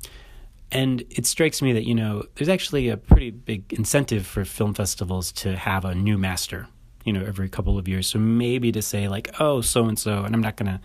and 0.70 1.02
it 1.10 1.26
strikes 1.26 1.62
me 1.62 1.72
that, 1.72 1.84
you 1.84 1.94
know, 1.94 2.24
there's 2.34 2.48
actually 2.48 2.88
a 2.90 2.96
pretty 2.96 3.30
big 3.30 3.72
incentive 3.72 4.26
for 4.26 4.44
film 4.44 4.74
festivals 4.74 5.32
to 5.32 5.56
have 5.56 5.84
a 5.84 5.94
new 5.94 6.18
master 6.18 6.68
you 7.04 7.12
know, 7.12 7.24
every 7.24 7.48
couple 7.48 7.78
of 7.78 7.86
years. 7.86 8.06
So 8.06 8.18
maybe 8.18 8.72
to 8.72 8.82
say 8.82 9.08
like, 9.08 9.28
oh, 9.38 9.60
so 9.60 9.86
and 9.86 9.98
so, 9.98 10.24
and 10.24 10.34
I'm 10.34 10.40
not 10.40 10.56
gonna, 10.56 10.80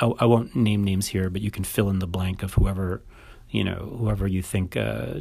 I, 0.00 0.06
I, 0.20 0.24
won't 0.24 0.56
name 0.56 0.82
names 0.82 1.08
here, 1.08 1.28
but 1.30 1.42
you 1.42 1.50
can 1.50 1.64
fill 1.64 1.90
in 1.90 1.98
the 1.98 2.06
blank 2.06 2.42
of 2.42 2.54
whoever, 2.54 3.02
you 3.50 3.62
know, 3.62 3.96
whoever 3.98 4.26
you 4.26 4.42
think, 4.42 4.76
uh, 4.76 5.20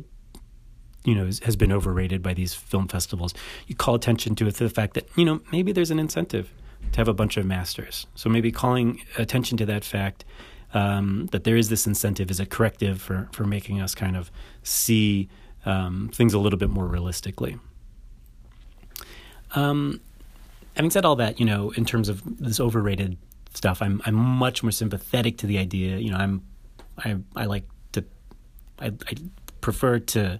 you 1.03 1.15
know, 1.15 1.25
has 1.25 1.55
been 1.55 1.71
overrated 1.71 2.21
by 2.21 2.33
these 2.33 2.53
film 2.53 2.87
festivals. 2.87 3.33
You 3.67 3.75
call 3.75 3.95
attention 3.95 4.35
to 4.35 4.47
it 4.47 4.55
the 4.55 4.69
fact 4.69 4.93
that 4.93 5.07
you 5.15 5.25
know 5.25 5.41
maybe 5.51 5.71
there's 5.71 5.91
an 5.91 5.99
incentive 5.99 6.51
to 6.91 6.97
have 6.97 7.07
a 7.07 7.13
bunch 7.13 7.37
of 7.37 7.45
masters. 7.45 8.07
So 8.15 8.29
maybe 8.29 8.51
calling 8.51 9.01
attention 9.17 9.57
to 9.57 9.65
that 9.67 9.83
fact. 9.83 10.25
Um, 10.73 11.27
that 11.33 11.43
there 11.43 11.57
is 11.57 11.67
this 11.67 11.85
incentive 11.85 12.31
is 12.31 12.39
a 12.39 12.45
corrective 12.45 13.01
for, 13.01 13.27
for 13.33 13.43
making 13.43 13.81
us 13.81 13.93
kind 13.93 14.15
of 14.15 14.31
see 14.63 15.27
um, 15.65 16.09
things 16.13 16.33
a 16.33 16.39
little 16.39 16.57
bit 16.57 16.69
more 16.69 16.87
realistically. 16.87 17.57
Um, 19.53 19.99
having 20.75 20.91
said 20.91 21.05
all 21.05 21.15
that, 21.17 21.39
you 21.39 21.45
know, 21.45 21.71
in 21.71 21.85
terms 21.85 22.09
of 22.09 22.21
this 22.39 22.59
overrated 22.59 23.17
stuff, 23.53 23.81
I'm 23.81 24.01
I'm 24.05 24.15
much 24.15 24.63
more 24.63 24.71
sympathetic 24.71 25.37
to 25.39 25.47
the 25.47 25.57
idea. 25.57 25.97
You 25.97 26.11
know, 26.11 26.17
I'm 26.17 26.43
I 26.97 27.17
I 27.35 27.45
like 27.45 27.65
to 27.93 28.03
I, 28.79 28.87
I 28.87 29.15
prefer 29.59 29.99
to 29.99 30.37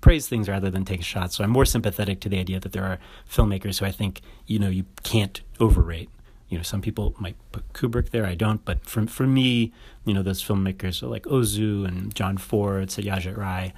praise 0.00 0.28
things 0.28 0.48
rather 0.48 0.70
than 0.70 0.84
take 0.84 1.02
shots. 1.02 1.36
So 1.36 1.44
I'm 1.44 1.50
more 1.50 1.64
sympathetic 1.64 2.20
to 2.20 2.28
the 2.28 2.38
idea 2.38 2.60
that 2.60 2.72
there 2.72 2.84
are 2.84 2.98
filmmakers 3.28 3.80
who 3.80 3.86
I 3.86 3.90
think 3.90 4.20
you 4.46 4.58
know 4.58 4.68
you 4.68 4.84
can't 5.02 5.40
overrate. 5.58 6.10
You 6.48 6.58
know, 6.58 6.64
some 6.64 6.82
people 6.82 7.14
might 7.18 7.36
put 7.52 7.72
Kubrick 7.72 8.10
there. 8.10 8.26
I 8.26 8.34
don't, 8.34 8.64
but 8.64 8.84
for 8.84 9.06
for 9.06 9.26
me, 9.26 9.72
you 10.04 10.14
know, 10.14 10.22
those 10.22 10.42
filmmakers 10.42 11.02
are 11.02 11.06
like 11.06 11.24
Ozu 11.24 11.86
and 11.86 12.14
John 12.14 12.38
Ford, 12.38 12.88
Satyajit 12.88 13.36
Ray, 13.36 13.72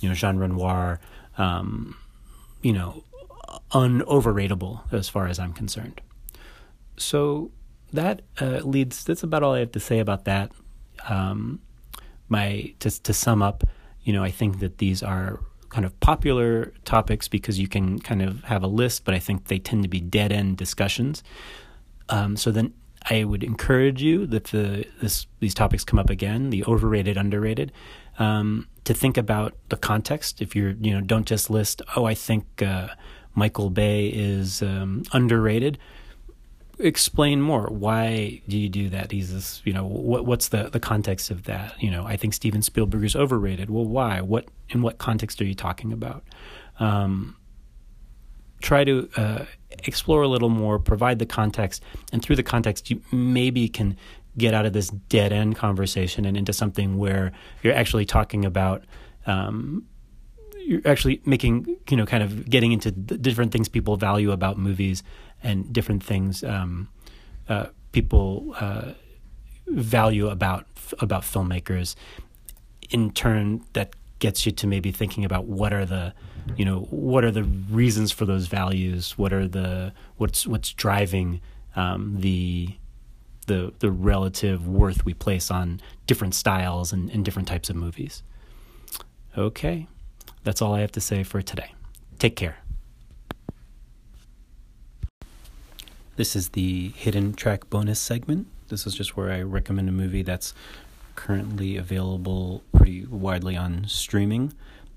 you 0.00 0.08
know, 0.08 0.14
Jean 0.14 0.38
Renoir. 0.38 1.00
Um, 1.36 1.96
you 2.62 2.72
know, 2.72 3.04
unoverratable 3.70 4.80
as 4.92 5.08
far 5.08 5.26
as 5.26 5.38
I'm 5.38 5.52
concerned. 5.52 6.00
So 6.96 7.50
that 7.92 8.22
uh, 8.40 8.60
leads. 8.64 9.04
That's 9.04 9.22
about 9.22 9.42
all 9.42 9.54
I 9.54 9.60
have 9.60 9.72
to 9.72 9.80
say 9.80 9.98
about 9.98 10.24
that. 10.24 10.50
Um, 11.08 11.60
my 12.28 12.74
to 12.80 13.02
to 13.02 13.12
sum 13.12 13.42
up, 13.42 13.64
you 14.02 14.12
know, 14.12 14.24
I 14.24 14.30
think 14.30 14.60
that 14.60 14.78
these 14.78 15.02
are 15.02 15.40
kind 15.74 15.84
of 15.84 15.98
popular 15.98 16.72
topics 16.84 17.26
because 17.26 17.58
you 17.58 17.66
can 17.66 17.98
kind 17.98 18.22
of 18.22 18.44
have 18.44 18.62
a 18.62 18.68
list, 18.68 19.04
but 19.04 19.12
I 19.12 19.18
think 19.18 19.48
they 19.48 19.58
tend 19.58 19.82
to 19.82 19.88
be 19.88 20.00
dead 20.00 20.30
end 20.30 20.56
discussions. 20.56 21.24
Um, 22.08 22.36
so 22.36 22.52
then 22.52 22.74
I 23.10 23.24
would 23.24 23.42
encourage 23.42 24.00
you 24.00 24.24
that 24.28 24.44
the 24.44 24.86
this 25.02 25.26
these 25.40 25.52
topics 25.52 25.82
come 25.84 25.98
up 25.98 26.10
again, 26.10 26.50
the 26.50 26.64
overrated, 26.64 27.16
underrated, 27.16 27.72
um, 28.20 28.68
to 28.84 28.94
think 28.94 29.16
about 29.16 29.56
the 29.68 29.76
context. 29.76 30.40
If 30.40 30.54
you're 30.54 30.74
you 30.80 30.94
know 30.94 31.00
don't 31.00 31.26
just 31.26 31.50
list, 31.50 31.82
oh, 31.96 32.04
I 32.04 32.14
think. 32.14 32.62
Uh, 32.62 32.88
Michael 33.34 33.70
Bay 33.70 34.06
is 34.06 34.62
um, 34.62 35.02
underrated. 35.12 35.76
Explain 36.78 37.40
more. 37.40 37.66
Why 37.66 38.42
do 38.48 38.58
you 38.58 38.68
do 38.68 38.88
that? 38.88 39.12
He's 39.12 39.32
this, 39.32 39.62
you 39.64 39.72
know, 39.72 39.86
what, 39.86 40.26
what's 40.26 40.48
the, 40.48 40.64
the 40.70 40.80
context 40.80 41.30
of 41.30 41.44
that? 41.44 41.80
You 41.80 41.90
know, 41.90 42.04
I 42.04 42.16
think 42.16 42.34
Steven 42.34 42.62
Spielberg 42.62 43.04
is 43.04 43.14
overrated. 43.14 43.70
Well, 43.70 43.84
why? 43.84 44.20
What 44.20 44.48
in 44.70 44.82
what 44.82 44.98
context 44.98 45.40
are 45.40 45.44
you 45.44 45.54
talking 45.54 45.92
about? 45.92 46.24
Um, 46.80 47.36
try 48.60 48.82
to 48.82 49.08
uh, 49.16 49.44
explore 49.84 50.22
a 50.22 50.28
little 50.28 50.48
more, 50.48 50.78
provide 50.78 51.18
the 51.18 51.26
context, 51.26 51.82
and 52.12 52.22
through 52.22 52.36
the 52.36 52.42
context, 52.42 52.90
you 52.90 53.00
maybe 53.12 53.68
can 53.68 53.96
get 54.36 54.54
out 54.54 54.66
of 54.66 54.72
this 54.72 54.88
dead 54.88 55.32
end 55.32 55.56
conversation 55.56 56.24
and 56.24 56.36
into 56.36 56.52
something 56.52 56.98
where 56.98 57.32
you're 57.62 57.74
actually 57.74 58.04
talking 58.04 58.44
about 58.44 58.84
um, 59.26 59.86
you're 60.58 60.80
actually 60.86 61.20
making 61.24 61.76
you 61.88 61.96
know 61.96 62.06
kind 62.06 62.22
of 62.22 62.48
getting 62.48 62.72
into 62.72 62.90
different 62.90 63.52
things 63.52 63.68
people 63.68 63.96
value 63.96 64.32
about 64.32 64.58
movies 64.58 65.02
and 65.44 65.72
different 65.72 66.02
things 66.02 66.42
um, 66.42 66.88
uh, 67.48 67.66
people 67.92 68.54
uh, 68.58 68.92
value 69.68 70.28
about 70.28 70.66
about 70.98 71.22
filmmakers. 71.22 71.94
In 72.90 73.12
turn, 73.12 73.64
that 73.74 73.94
gets 74.18 74.46
you 74.46 74.52
to 74.52 74.66
maybe 74.66 74.90
thinking 74.90 75.24
about 75.24 75.44
what 75.44 75.72
are 75.72 75.84
the 75.84 76.14
you 76.56 76.64
know 76.64 76.80
what 76.90 77.24
are 77.24 77.30
the 77.30 77.44
reasons 77.44 78.10
for 78.10 78.24
those 78.24 78.46
values? 78.48 79.16
What 79.16 79.32
are 79.32 79.46
the 79.46 79.92
what's 80.16 80.46
what's 80.46 80.72
driving 80.72 81.40
um, 81.76 82.16
the 82.20 82.76
the 83.46 83.72
the 83.78 83.90
relative 83.90 84.66
worth 84.66 85.04
we 85.04 85.14
place 85.14 85.50
on 85.50 85.80
different 86.06 86.34
styles 86.34 86.92
and, 86.92 87.10
and 87.10 87.24
different 87.24 87.46
types 87.48 87.68
of 87.70 87.76
movies. 87.76 88.22
Okay. 89.36 89.86
That's 90.44 90.60
all 90.60 90.74
i 90.74 90.80
have 90.80 90.92
to 90.92 91.00
say 91.00 91.22
for 91.22 91.42
today. 91.42 91.74
Take 92.18 92.36
care 92.36 92.63
this 96.16 96.36
is 96.36 96.50
the 96.50 96.88
hidden 96.90 97.34
track 97.34 97.68
bonus 97.70 98.00
segment 98.00 98.46
this 98.68 98.86
is 98.86 98.94
just 98.94 99.16
where 99.16 99.30
i 99.30 99.40
recommend 99.40 99.88
a 99.88 99.92
movie 99.92 100.22
that's 100.22 100.54
currently 101.14 101.76
available 101.76 102.62
pretty 102.74 103.06
widely 103.06 103.56
on 103.56 103.86
streaming. 103.88 104.52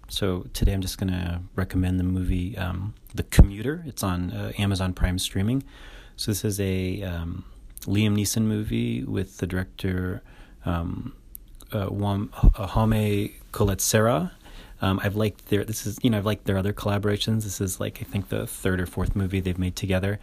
So 0.10 0.48
today 0.54 0.74
I'm 0.74 0.82
just 0.82 0.98
going 0.98 1.12
to 1.12 1.42
recommend 1.56 2.00
the 2.00 2.04
movie 2.04 2.58
um, 2.58 2.94
The 3.14 3.24
Commuter. 3.24 3.84
It's 3.86 4.04
on 4.04 4.32
uh, 4.32 4.52
Amazon 4.58 4.94
Prime 4.94 5.20
streaming. 5.20 5.64
So 6.16 6.32
this 6.32 6.46
is 6.46 6.60
a 6.60 7.04
um, 7.04 7.46
Liam 7.82 8.18
Neeson 8.18 8.44
movie 8.44 9.04
with 9.04 9.38
the 9.38 9.48
director 9.48 10.22
um, 10.66 11.14
uh, 11.74 11.88
uh, 11.88 11.90
Jaume 11.90 13.32
Um, 14.82 15.00
I've 15.04 15.16
liked 15.16 15.50
their 15.50 15.66
this 15.66 15.86
is 15.86 16.00
you 16.02 16.10
know 16.10 16.18
I've 16.18 16.26
liked 16.26 16.46
their 16.46 16.58
other 16.58 16.74
collaborations. 16.74 17.44
This 17.44 17.60
is 17.60 17.80
like 17.80 18.00
I 18.02 18.06
think 18.06 18.30
the 18.30 18.48
third 18.48 18.80
or 18.80 18.86
fourth 18.86 19.16
movie 19.16 19.42
they've 19.42 19.60
made 19.60 19.76
together, 19.76 20.20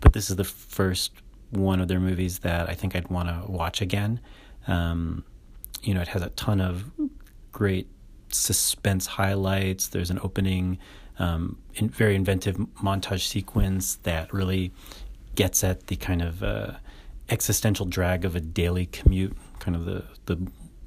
but 0.00 0.12
this 0.12 0.30
is 0.30 0.36
the 0.36 0.44
first 0.44 1.12
one 1.50 1.80
of 1.80 1.88
their 1.88 2.00
movies 2.00 2.40
that 2.40 2.68
I 2.68 2.74
think 2.74 2.94
I'd 2.94 3.08
want 3.08 3.28
to 3.28 3.50
watch 3.50 3.80
again. 3.80 4.20
Um, 4.66 5.24
you 5.82 5.94
know, 5.94 6.00
it 6.00 6.08
has 6.08 6.22
a 6.22 6.30
ton 6.30 6.60
of 6.60 6.90
great 7.52 7.88
suspense 8.30 9.06
highlights. 9.06 9.88
There's 9.88 10.10
an 10.10 10.20
opening, 10.22 10.78
um, 11.18 11.58
in, 11.74 11.88
very 11.88 12.14
inventive 12.14 12.56
montage 12.82 13.26
sequence 13.26 13.96
that 14.02 14.32
really 14.32 14.72
gets 15.34 15.64
at 15.64 15.86
the 15.86 15.96
kind 15.96 16.20
of 16.20 16.42
uh, 16.42 16.72
existential 17.30 17.86
drag 17.86 18.24
of 18.24 18.36
a 18.36 18.40
daily 18.40 18.86
commute, 18.86 19.36
kind 19.58 19.76
of 19.76 19.84
the 19.84 20.04
the, 20.26 20.36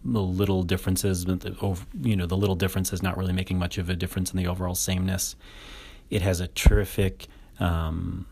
the 0.03 0.21
little 0.21 0.63
differences, 0.63 1.25
the, 1.25 1.77
you 2.01 2.15
know, 2.15 2.25
the 2.25 2.37
little 2.37 2.55
differences 2.55 3.03
not 3.03 3.17
really 3.17 3.33
making 3.33 3.57
much 3.59 3.77
of 3.77 3.89
a 3.89 3.95
difference 3.95 4.31
in 4.31 4.37
the 4.37 4.47
overall 4.47 4.75
sameness. 4.75 5.35
It 6.09 6.21
has 6.21 6.39
a 6.39 6.47
terrific. 6.47 7.27
Um, 7.59 8.25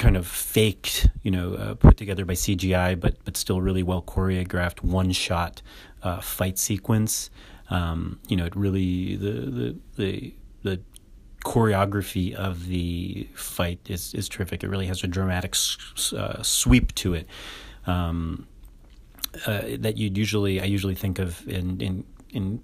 kind 0.00 0.16
of 0.16 0.26
faked, 0.26 1.08
you 1.22 1.30
know, 1.30 1.54
uh, 1.54 1.74
put 1.74 1.98
together 1.98 2.24
by 2.24 2.32
CGI, 2.32 2.98
but 2.98 3.22
but 3.24 3.36
still 3.36 3.60
really 3.60 3.82
well 3.82 4.02
choreographed 4.02 4.82
one 4.82 5.12
shot 5.12 5.60
uh, 6.02 6.20
fight 6.20 6.58
sequence. 6.58 7.30
Um, 7.68 8.18
you 8.26 8.36
know, 8.36 8.46
it 8.46 8.56
really 8.56 9.14
the 9.16 9.32
the 9.32 9.76
the 9.96 10.34
the 10.62 10.80
choreography 11.44 12.34
of 12.34 12.66
the 12.66 13.28
fight 13.34 13.78
is 13.88 14.14
is 14.14 14.28
terrific. 14.28 14.64
It 14.64 14.68
really 14.68 14.86
has 14.86 15.04
a 15.04 15.06
dramatic 15.06 15.54
uh, 16.16 16.42
sweep 16.42 16.94
to 16.96 17.14
it 17.14 17.26
um, 17.86 18.46
uh, 19.46 19.62
that 19.78 19.98
you'd 19.98 20.16
usually 20.16 20.62
I 20.62 20.64
usually 20.64 20.94
think 20.94 21.18
of 21.18 21.46
in 21.46 21.80
in 21.80 22.04
in 22.30 22.62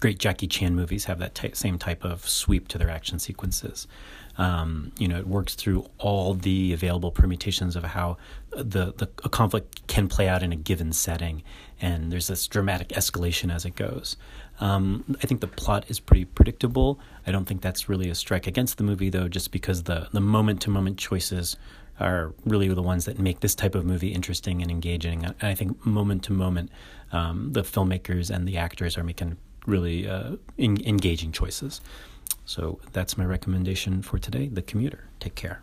great 0.00 0.18
Jackie 0.18 0.46
Chan 0.46 0.74
movies 0.74 1.04
have 1.04 1.18
that 1.18 1.34
ty- 1.34 1.50
same 1.52 1.78
type 1.78 2.04
of 2.04 2.26
sweep 2.26 2.68
to 2.68 2.78
their 2.78 2.88
action 2.88 3.18
sequences. 3.18 3.86
Um, 4.38 4.92
you 4.98 5.08
know, 5.08 5.18
it 5.18 5.26
works 5.26 5.54
through 5.54 5.86
all 5.98 6.34
the 6.34 6.72
available 6.72 7.10
permutations 7.10 7.76
of 7.76 7.84
how 7.84 8.16
the, 8.50 8.94
the 8.96 9.08
a 9.24 9.28
conflict 9.28 9.86
can 9.86 10.08
play 10.08 10.28
out 10.28 10.42
in 10.42 10.52
a 10.52 10.56
given 10.56 10.92
setting, 10.92 11.42
and 11.80 12.10
there's 12.10 12.28
this 12.28 12.46
dramatic 12.46 12.88
escalation 12.88 13.52
as 13.52 13.64
it 13.64 13.74
goes. 13.74 14.16
Um, 14.60 15.16
I 15.22 15.26
think 15.26 15.40
the 15.40 15.46
plot 15.46 15.84
is 15.88 16.00
pretty 16.00 16.24
predictable. 16.24 17.00
I 17.26 17.32
don't 17.32 17.46
think 17.46 17.60
that's 17.60 17.88
really 17.88 18.10
a 18.10 18.14
strike 18.14 18.46
against 18.46 18.78
the 18.78 18.84
movie, 18.84 19.10
though, 19.10 19.28
just 19.28 19.50
because 19.52 19.84
the 19.84 20.08
the 20.12 20.20
moment 20.20 20.62
to 20.62 20.70
moment 20.70 20.96
choices 20.96 21.56
are 21.98 22.32
really 22.46 22.68
the 22.68 22.82
ones 22.82 23.04
that 23.04 23.18
make 23.18 23.40
this 23.40 23.54
type 23.54 23.74
of 23.74 23.84
movie 23.84 24.08
interesting 24.08 24.62
and 24.62 24.70
engaging. 24.70 25.24
And 25.24 25.34
I 25.42 25.54
think 25.54 25.84
moment 25.84 26.24
to 26.24 26.32
moment, 26.32 26.70
the 27.12 27.62
filmmakers 27.62 28.30
and 28.30 28.48
the 28.48 28.56
actors 28.56 28.96
are 28.96 29.04
making 29.04 29.36
really 29.66 30.08
uh, 30.08 30.36
in, 30.56 30.82
engaging 30.86 31.32
choices. 31.32 31.80
So 32.44 32.80
that's 32.92 33.16
my 33.16 33.24
recommendation 33.24 34.02
for 34.02 34.18
today 34.18 34.48
The 34.48 34.62
Commuter. 34.62 35.08
Take 35.20 35.34
care. 35.34 35.62